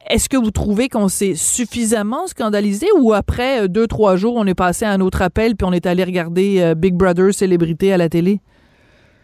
Est-ce 0.09 0.29
que 0.29 0.37
vous 0.37 0.51
trouvez 0.51 0.89
qu'on 0.89 1.07
s'est 1.07 1.35
suffisamment 1.35 2.25
scandalisé 2.27 2.87
ou 2.97 3.13
après 3.13 3.63
euh, 3.63 3.67
deux, 3.67 3.85
trois 3.85 4.15
jours, 4.15 4.35
on 4.37 4.47
est 4.47 4.55
passé 4.55 4.85
à 4.85 4.91
un 4.91 5.01
autre 5.01 5.21
appel 5.21 5.55
puis 5.55 5.67
on 5.67 5.73
est 5.73 5.85
allé 5.85 6.03
regarder 6.03 6.61
euh, 6.61 6.73
Big 6.73 6.95
Brother 6.95 7.33
célébrité 7.33 7.93
à 7.93 7.97
la 7.97 8.09
télé? 8.09 8.39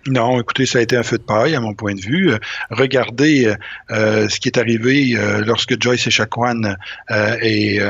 Non, 0.07 0.39
écoutez, 0.39 0.67
ça 0.67 0.77
a 0.77 0.81
été 0.81 0.95
un 0.95 1.01
feu 1.01 1.17
de 1.17 1.23
paille 1.23 1.55
à 1.55 1.59
mon 1.59 1.73
point 1.73 1.95
de 1.95 2.01
vue. 2.01 2.31
Euh, 2.31 2.37
regardez 2.69 3.47
euh, 3.47 3.55
euh, 3.89 4.29
ce 4.29 4.39
qui 4.39 4.49
est 4.49 4.59
arrivé 4.59 5.17
lorsque 5.45 5.81
Joyce 5.81 6.05
Echaquan 6.05 6.75
est, 7.09 7.81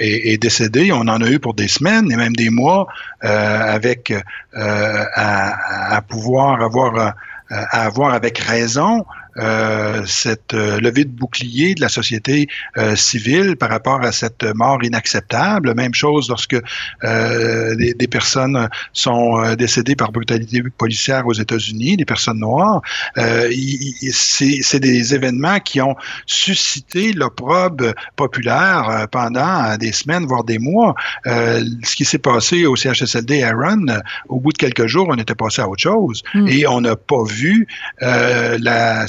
est, 0.00 0.42
décédé. 0.42 0.92
On 0.92 1.00
en 1.00 1.20
a 1.20 1.28
eu 1.28 1.38
pour 1.38 1.52
des 1.52 1.68
semaines 1.68 2.10
et 2.10 2.16
même 2.16 2.34
des 2.34 2.48
mois 2.48 2.86
avec 3.20 4.14
à, 4.54 5.96
à, 5.96 6.02
pouvoir 6.02 6.62
avoir 6.62 7.14
à 7.50 7.84
avoir 7.84 8.14
avec 8.14 8.38
raison 8.38 9.04
euh, 9.38 10.02
cette 10.06 10.52
euh, 10.52 10.78
levée 10.78 11.04
de 11.04 11.10
bouclier 11.10 11.74
de 11.74 11.80
la 11.80 11.88
société 11.88 12.48
euh, 12.76 12.96
civile 12.96 13.56
par 13.56 13.70
rapport 13.70 14.02
à 14.02 14.12
cette 14.12 14.44
mort 14.54 14.84
inacceptable. 14.84 15.74
Même 15.74 15.94
chose 15.94 16.28
lorsque 16.28 16.56
des, 17.02 17.94
des, 17.94 18.08
personnes 18.08 18.68
sont 18.92 19.54
décédées 19.54 19.96
par 19.96 20.12
brutalité 20.12 20.62
policière 20.76 21.26
aux 21.26 21.32
États-Unis, 21.32 21.96
des 21.96 22.04
personnes 22.04 22.40
noires. 22.40 22.82
C'est 23.16 24.80
des 24.80 25.14
événements 25.14 25.60
qui 25.60 25.80
ont 25.80 25.96
suscité 26.26 27.12
l'opprobre 27.12 27.94
populaire 28.16 29.06
pendant 29.10 29.76
des 29.76 29.92
semaines, 29.92 30.26
voire 30.26 30.44
des 30.44 30.58
mois. 30.58 30.94
ce 31.24 31.96
qui 31.96 32.04
s'est 32.04 32.18
passé 32.18 32.66
au 32.66 32.76
CHSLD 32.76 33.42
Aaron, 33.42 33.86
au 34.28 34.40
bout 34.40 34.52
de 34.52 34.58
quelques 34.58 34.86
jours, 34.86 35.06
on 35.08 35.16
était 35.16 35.34
passé 35.34 35.62
à 35.62 35.68
autre 35.68 35.82
chose. 35.82 36.22
Mm. 36.34 36.48
Et 36.48 36.66
on 36.66 36.80
n'a 36.80 36.96
pas 36.96 37.24
vu 37.24 37.66
la 38.00 39.06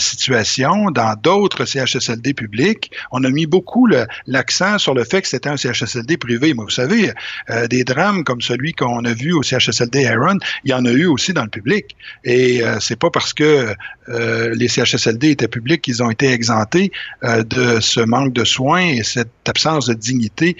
dans 0.91 1.15
d'autres 1.21 1.65
CHSLD 1.65 2.33
publics. 2.33 2.91
On 3.11 3.23
a 3.23 3.29
mis 3.29 3.45
beaucoup 3.45 3.87
l'accent 4.27 4.77
sur 4.77 4.93
le 4.93 5.03
fait 5.03 5.21
que 5.21 5.27
c'était 5.27 5.49
un 5.49 5.57
CHSLD 5.57 6.17
privé. 6.17 6.53
Mais 6.53 6.63
vous 6.63 6.69
savez, 6.69 7.11
euh, 7.49 7.67
des 7.67 7.83
drames 7.83 8.23
comme 8.23 8.41
celui 8.41 8.73
qu'on 8.73 9.03
a 9.05 9.13
vu 9.13 9.33
au 9.33 9.43
CHSLD 9.43 10.05
Aaron, 10.05 10.37
il 10.63 10.71
y 10.71 10.73
en 10.73 10.85
a 10.85 10.91
eu 10.91 11.05
aussi 11.05 11.33
dans 11.33 11.43
le 11.43 11.49
public. 11.49 11.95
Et 12.23 12.63
euh, 12.63 12.79
c'est 12.79 12.97
pas 12.97 13.09
parce 13.09 13.33
que 13.33 13.73
euh, 14.09 14.53
les 14.55 14.67
CHSLD 14.67 15.31
étaient 15.31 15.47
publics 15.47 15.81
qu'ils 15.81 16.03
ont 16.03 16.09
été 16.09 16.31
exemptés 16.31 16.91
euh, 17.23 17.43
de 17.43 17.79
ce 17.79 18.01
manque 18.01 18.33
de 18.33 18.43
soins 18.43 18.85
et 18.85 19.03
cette 19.03 19.29
absence 19.47 19.87
de 19.87 19.93
dignité 19.93 20.55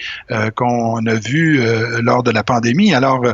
qu'on 0.56 1.06
a 1.06 1.14
vu 1.14 1.60
lors 2.02 2.22
de 2.22 2.30
la 2.30 2.42
pandémie. 2.42 2.94
Alors, 2.94 3.24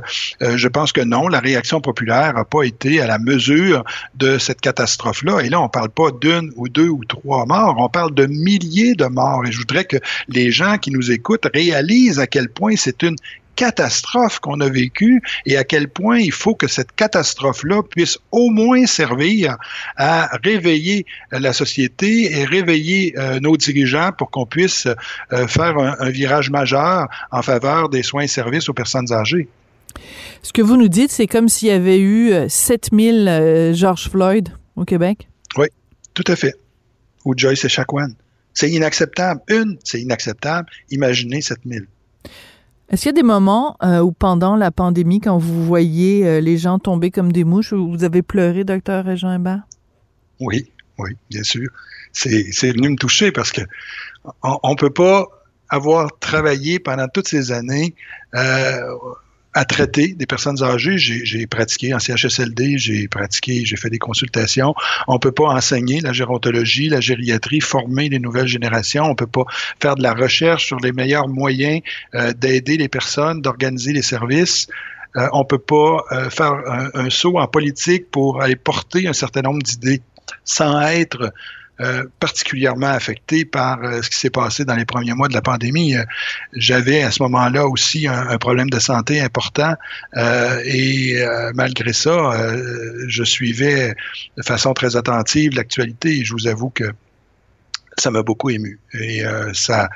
je 0.41 0.69
pense 0.69 0.93
que 0.93 1.01
non, 1.01 1.27
la 1.29 1.41
réaction 1.41 1.81
populaire 1.81 2.35
n'a 2.35 2.45
pas 2.45 2.63
été 2.63 3.01
à 3.01 3.07
la 3.07 3.19
mesure 3.19 3.85
de 4.15 4.39
cette 4.39 4.61
catastrophe-là. 4.61 5.41
Et 5.41 5.49
là, 5.49 5.61
on 5.61 5.69
parle 5.69 5.91
pas 5.91 6.10
d'une 6.13 6.53
ou 6.57 6.69
deux 6.69 6.89
ou 6.89 7.05
trois 7.05 7.47
morts, 7.47 7.77
on 7.79 7.89
parle 7.89 8.15
de 8.15 8.27
milliers 8.27 8.95
de 8.95 9.07
morts. 9.07 9.45
Et 9.47 9.53
je 9.53 9.59
voudrais 9.59 9.85
que 9.85 9.97
les 10.29 10.51
gens 10.51 10.79
qui 10.79 10.91
nous 10.91 11.11
écoutent 11.11 11.47
réalisent 11.53 12.19
à 12.19 12.27
quel 12.27 12.49
point 12.49 12.75
c'est 12.77 13.03
une 13.03 13.17
catastrophe 13.61 14.39
qu'on 14.39 14.59
a 14.61 14.71
vécue 14.71 15.21
et 15.45 15.59
à 15.59 15.65
quel 15.65 15.89
point 15.89 16.19
il 16.19 16.33
faut 16.33 16.55
que 16.55 16.67
cette 16.67 16.93
catastrophe-là 16.93 17.83
puisse 17.83 18.17
au 18.33 18.49
moins 18.49 18.87
servir 18.87 19.59
à 19.99 20.31
réveiller 20.43 21.05
la 21.31 21.53
société 21.53 22.39
et 22.39 22.47
réveiller 22.47 23.13
euh, 23.19 23.39
nos 23.39 23.59
dirigeants 23.59 24.13
pour 24.17 24.31
qu'on 24.31 24.47
puisse 24.47 24.87
euh, 24.87 25.47
faire 25.47 25.77
un, 25.77 26.09
virage 26.09 26.49
majeur 26.51 27.09
en 27.31 27.43
faveur 27.43 27.91
des 27.91 28.03
soins 28.03 28.23
et 28.23 28.29
services 28.29 28.71
aux 28.71 28.75
personnes 28.75 29.13
âgées. 29.13 29.47
Ce 30.43 30.55
que 30.55 30.63
vous 30.63 30.79
nous 30.79 30.89
dites, 30.89 31.11
c'est 31.11 31.27
comme 31.27 31.51
s'il 31.51 31.69
y 31.69 31.73
avait 31.73 32.01
eu 32.01 32.33
7000 32.49 33.29
euh, 33.29 33.75
George 33.75 34.09
Floyd 34.09 34.49
au 34.75 34.87
Québec? 34.87 35.30
Tout 36.15 36.25
à 36.27 36.37
fait. 36.37 36.55
Ou 37.25 37.35
Joyce 37.37 37.65
et 37.65 37.69
Chacoan. 37.69 38.15
C'est 38.55 38.71
inacceptable. 38.71 39.41
Une, 39.49 39.79
c'est 39.85 40.01
inacceptable. 40.01 40.69
Imaginez 40.91 41.41
7000. 41.41 41.87
Est-ce 42.91 43.03
qu'il 43.03 43.11
y 43.11 43.11
a 43.11 43.13
des 43.13 43.23
moments 43.23 43.77
euh, 43.85 44.01
où 44.01 44.11
pendant 44.11 44.57
la 44.57 44.73
pandémie, 44.73 45.21
quand 45.21 45.39
vous 45.39 45.65
voyez 45.65 46.27
euh, 46.27 46.41
les 46.41 46.59
gens 46.59 46.81
tomber 46.81 47.13
comme 47.13 47.31
des 47.31 47.45
mouches, 47.45 47.73
où 47.73 47.91
vous 47.91 48.03
avez 48.03 48.23
pleuré, 48.23 48.65
docteur 48.65 49.09
Hébert? 49.09 49.63
Oui, 50.41 50.71
oui, 50.99 51.11
bien 51.31 51.45
sûr. 51.45 51.69
C'est 52.13 52.73
venu 52.73 52.89
me 52.89 52.97
toucher 52.97 53.31
parce 53.31 53.53
que 53.53 53.61
on, 54.43 54.71
ne 54.71 54.77
peut 54.77 54.91
pas 54.91 55.27
avoir 55.69 56.19
travaillé 56.19 56.81
pendant 56.81 57.07
toutes 57.07 57.29
ces 57.29 57.53
années 57.53 57.95
euh, 58.35 58.81
à 59.55 59.65
traiter 59.65 60.15
des 60.15 60.27
personnes 60.27 60.63
âgées. 60.63 60.99
J'ai 60.99 61.47
pratiqué 61.47 61.93
en 61.95 61.99
CHSLD, 61.99 62.79
j'ai 62.79 63.09
pratiqué, 63.09 63.65
j'ai 63.65 63.77
fait 63.77 63.91
des 63.91 63.99
consultations. 63.99 64.75
On 65.09 65.19
peut 65.19 65.33
pas 65.33 65.49
enseigner 65.49 66.01
la 66.01 66.13
gérontologie, 66.13 66.89
la 66.89 67.01
gériatrie, 67.01 67.61
former 67.61 68.09
les 68.09 68.19
nouvelles 68.19 68.47
générations. 68.47 69.05
On 69.05 69.15
peut 69.15 69.27
pas 69.27 69.45
faire 69.81 69.97
de 69.97 70.03
la 70.03 70.15
recherche 70.15 70.67
sur 70.67 70.79
les 70.79 70.93
meilleurs 70.93 71.29
moyens 71.29 71.81
euh, 72.15 72.33
d'aider 72.33 72.77
les 72.77 72.89
personnes, 72.89 73.41
d'organiser 73.43 73.93
les 73.93 74.03
services. 74.03 74.69
Euh, 75.17 75.27
on 75.33 75.45
peut 75.45 75.59
pas 75.59 76.05
euh, 76.13 76.31
faire 76.31 76.55
un, 76.95 77.11
saut 77.11 77.39
en 77.39 77.49
politique 77.49 78.11
pour 78.11 78.43
aller 78.43 78.55
porter 78.55 79.09
un 79.09 79.13
certain 79.13 79.43
nombre 79.43 79.63
d'idées 79.63 80.03
sans 80.45 80.81
être 80.83 81.33
euh, 81.81 82.05
particulièrement 82.19 82.89
affecté 82.89 83.47
par 83.47 83.83
euh, 83.83 84.03
ce 84.03 84.11
qui 84.11 84.19
s'est 84.19 84.29
passé 84.29 84.67
dans 84.67 84.75
les 84.75 84.85
premiers 84.85 85.15
mois 85.15 85.29
de 85.29 85.33
la 85.33 85.41
pandémie. 85.41 85.97
Euh, 85.97 86.05
j'avais 86.53 87.03
à 87.03 87.11
ce 87.11 87.23
moment-là 87.23 87.67
aussi 87.69 88.07
un, 88.07 88.37
problème 88.37 88.69
de 88.69 88.79
santé 88.79 89.21
important 89.21 89.75
et 90.65 91.23
malgré 91.55 91.93
ça, 91.93 92.33
je 93.07 93.23
suivais 93.25 93.95
de 94.37 94.43
façon 94.43 94.73
très 94.73 94.97
attentive 94.97 95.55
l'actualité 95.55 96.19
et 96.19 96.25
je 96.25 96.33
vous 96.33 96.47
avoue 96.47 96.71
que 96.71 96.93
ça 97.99 98.11
m'a 98.11 98.23
beaucoup 98.23 98.51
ému. 98.51 98.79
Et 98.95 99.23
ça, 99.53 99.91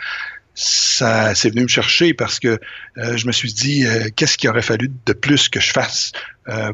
ça 0.54 1.35
c'est 1.35 1.50
venu 1.50 1.62
me 1.62 1.68
chercher 1.68 2.12
parce 2.12 2.38
que 2.38 2.59
je 2.96 3.26
me 3.26 3.32
suis 3.32 3.52
dit 3.52 3.85
qu'est-ce 4.16 4.37
qu'il 4.37 4.50
aurait 4.50 4.62
fallu 4.62 4.90
de 5.06 5.12
plus 5.12 5.48
que 5.48 5.61
je 5.61 5.72
fasse 5.72 6.12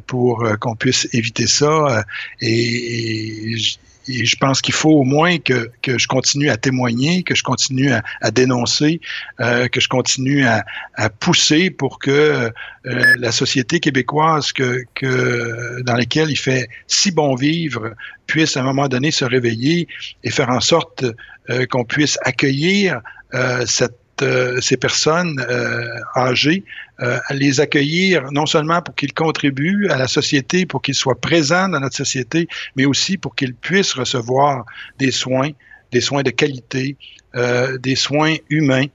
pour 0.06 0.44
qu'on 0.60 0.76
puisse 0.76 1.08
éviter 1.12 1.46
ça? 1.46 2.04
Et, 2.40 3.52
et 3.52 3.56
et 4.18 4.24
je 4.24 4.36
pense 4.36 4.60
qu'il 4.60 4.74
faut 4.74 4.90
au 4.90 5.04
moins 5.04 5.38
que, 5.38 5.70
je 5.86 6.06
continue 6.06 6.50
à 6.50 6.56
témoigner, 6.56 7.22
que 7.22 7.34
je 7.34 7.42
continue 7.42 7.90
à, 7.92 8.30
dénoncer, 8.30 9.00
euh, 9.40 9.68
que 9.68 9.80
je 9.80 9.88
continue 9.88 10.46
à, 10.46 10.64
pousser 11.20 11.70
pour 11.70 11.98
que 11.98 12.10
euh, 12.10 13.14
la 13.18 13.32
société 13.32 13.80
québécoise 13.80 14.52
que, 14.52 14.84
que, 14.94 15.82
dans 15.82 15.94
laquelle 15.94 16.30
il 16.30 16.36
fait 16.36 16.68
si 16.86 17.10
bon 17.10 17.34
vivre 17.34 17.94
puisse 18.26 18.56
à 18.56 18.60
un 18.60 18.64
moment 18.64 18.88
donné 18.88 19.10
se 19.10 19.24
réveiller 19.24 19.88
et 20.24 20.30
faire 20.30 20.50
en 20.50 20.60
sorte 20.60 21.04
euh, 21.50 21.66
qu'on 21.66 21.84
puisse 21.84 22.18
accueillir 22.22 23.00
cette 23.64 23.99
ces 24.60 24.76
personnes 24.76 25.40
euh, 25.48 25.86
âgées, 26.16 26.64
euh, 27.00 27.18
les 27.30 27.60
accueillir 27.60 28.30
non 28.32 28.46
seulement 28.46 28.82
pour 28.82 28.94
qu'ils 28.94 29.12
contribuent 29.12 29.88
à 29.88 29.96
la 29.96 30.08
société, 30.08 30.66
pour 30.66 30.82
qu'ils 30.82 30.94
soient 30.94 31.20
présents 31.20 31.68
dans 31.68 31.80
notre 31.80 31.96
société, 31.96 32.48
mais 32.76 32.84
aussi 32.84 33.16
pour 33.16 33.34
qu'ils 33.34 33.54
puissent 33.54 33.94
recevoir 33.94 34.64
des 34.98 35.10
soins, 35.10 35.50
des 35.92 36.00
soins 36.00 36.22
de 36.22 36.30
qualité, 36.30 36.96
des 37.80 37.94
soins 37.94 38.34
humains 38.48 38.86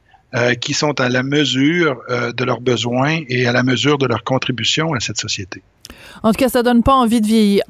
qui 0.59 0.73
sont 0.73 0.99
à 0.99 1.09
la 1.09 1.23
mesure 1.23 2.01
de 2.09 2.43
leurs 2.43 2.61
besoins 2.61 3.19
et 3.29 3.47
à 3.47 3.51
la 3.51 3.63
mesure 3.63 3.97
de 3.97 4.05
leur 4.05 4.23
contribution 4.23 4.93
à 4.93 4.99
cette 4.99 5.17
société. 5.17 5.61
En 6.23 6.31
tout 6.31 6.39
cas, 6.39 6.49
ça 6.49 6.63
donne 6.63 6.83
pas 6.83 6.93
envie 6.93 7.21
de 7.21 7.27
vieillir. 7.27 7.63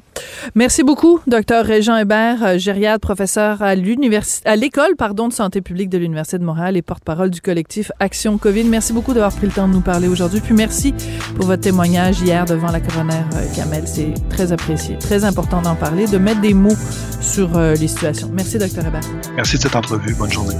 Merci 0.54 0.82
beaucoup, 0.82 1.20
docteur 1.26 1.64
Régent 1.64 1.96
Hébert, 1.96 2.42
euh, 2.42 2.58
gériade, 2.58 3.00
professeur 3.00 3.60
à 3.62 3.74
l'université, 3.74 4.48
à 4.48 4.56
l'école, 4.56 4.96
pardon, 4.96 5.28
de 5.28 5.32
santé 5.32 5.60
publique 5.60 5.90
de 5.90 5.98
l'Université 5.98 6.38
de 6.38 6.44
Montréal 6.44 6.76
et 6.76 6.82
porte-parole 6.82 7.30
du 7.30 7.40
collectif 7.40 7.92
Action 8.00 8.38
COVID. 8.38 8.64
Merci 8.64 8.92
beaucoup 8.92 9.12
d'avoir 9.12 9.32
pris 9.32 9.46
le 9.46 9.52
temps 9.52 9.68
de 9.68 9.74
nous 9.74 9.80
parler 9.80 10.08
aujourd'hui. 10.08 10.40
Puis 10.40 10.54
merci 10.54 10.94
pour 11.34 11.46
votre 11.46 11.62
témoignage 11.62 12.20
hier 12.20 12.46
devant 12.46 12.70
la 12.70 12.80
coroner 12.80 13.14
euh, 13.34 13.54
Kamel. 13.54 13.86
C'est 13.86 14.14
très 14.30 14.52
apprécié, 14.52 14.96
très 14.98 15.24
important 15.24 15.60
d'en 15.60 15.74
parler, 15.74 16.06
de 16.06 16.18
mettre 16.18 16.40
des 16.40 16.54
mots 16.54 16.76
sur 17.20 17.56
euh, 17.56 17.74
les 17.74 17.88
situations. 17.88 18.30
Merci, 18.32 18.58
docteur 18.58 18.86
Hébert. 18.86 19.02
Merci 19.34 19.56
de 19.56 19.62
cette 19.62 19.76
entrevue. 19.76 20.14
Bonne 20.14 20.32
journée. 20.32 20.56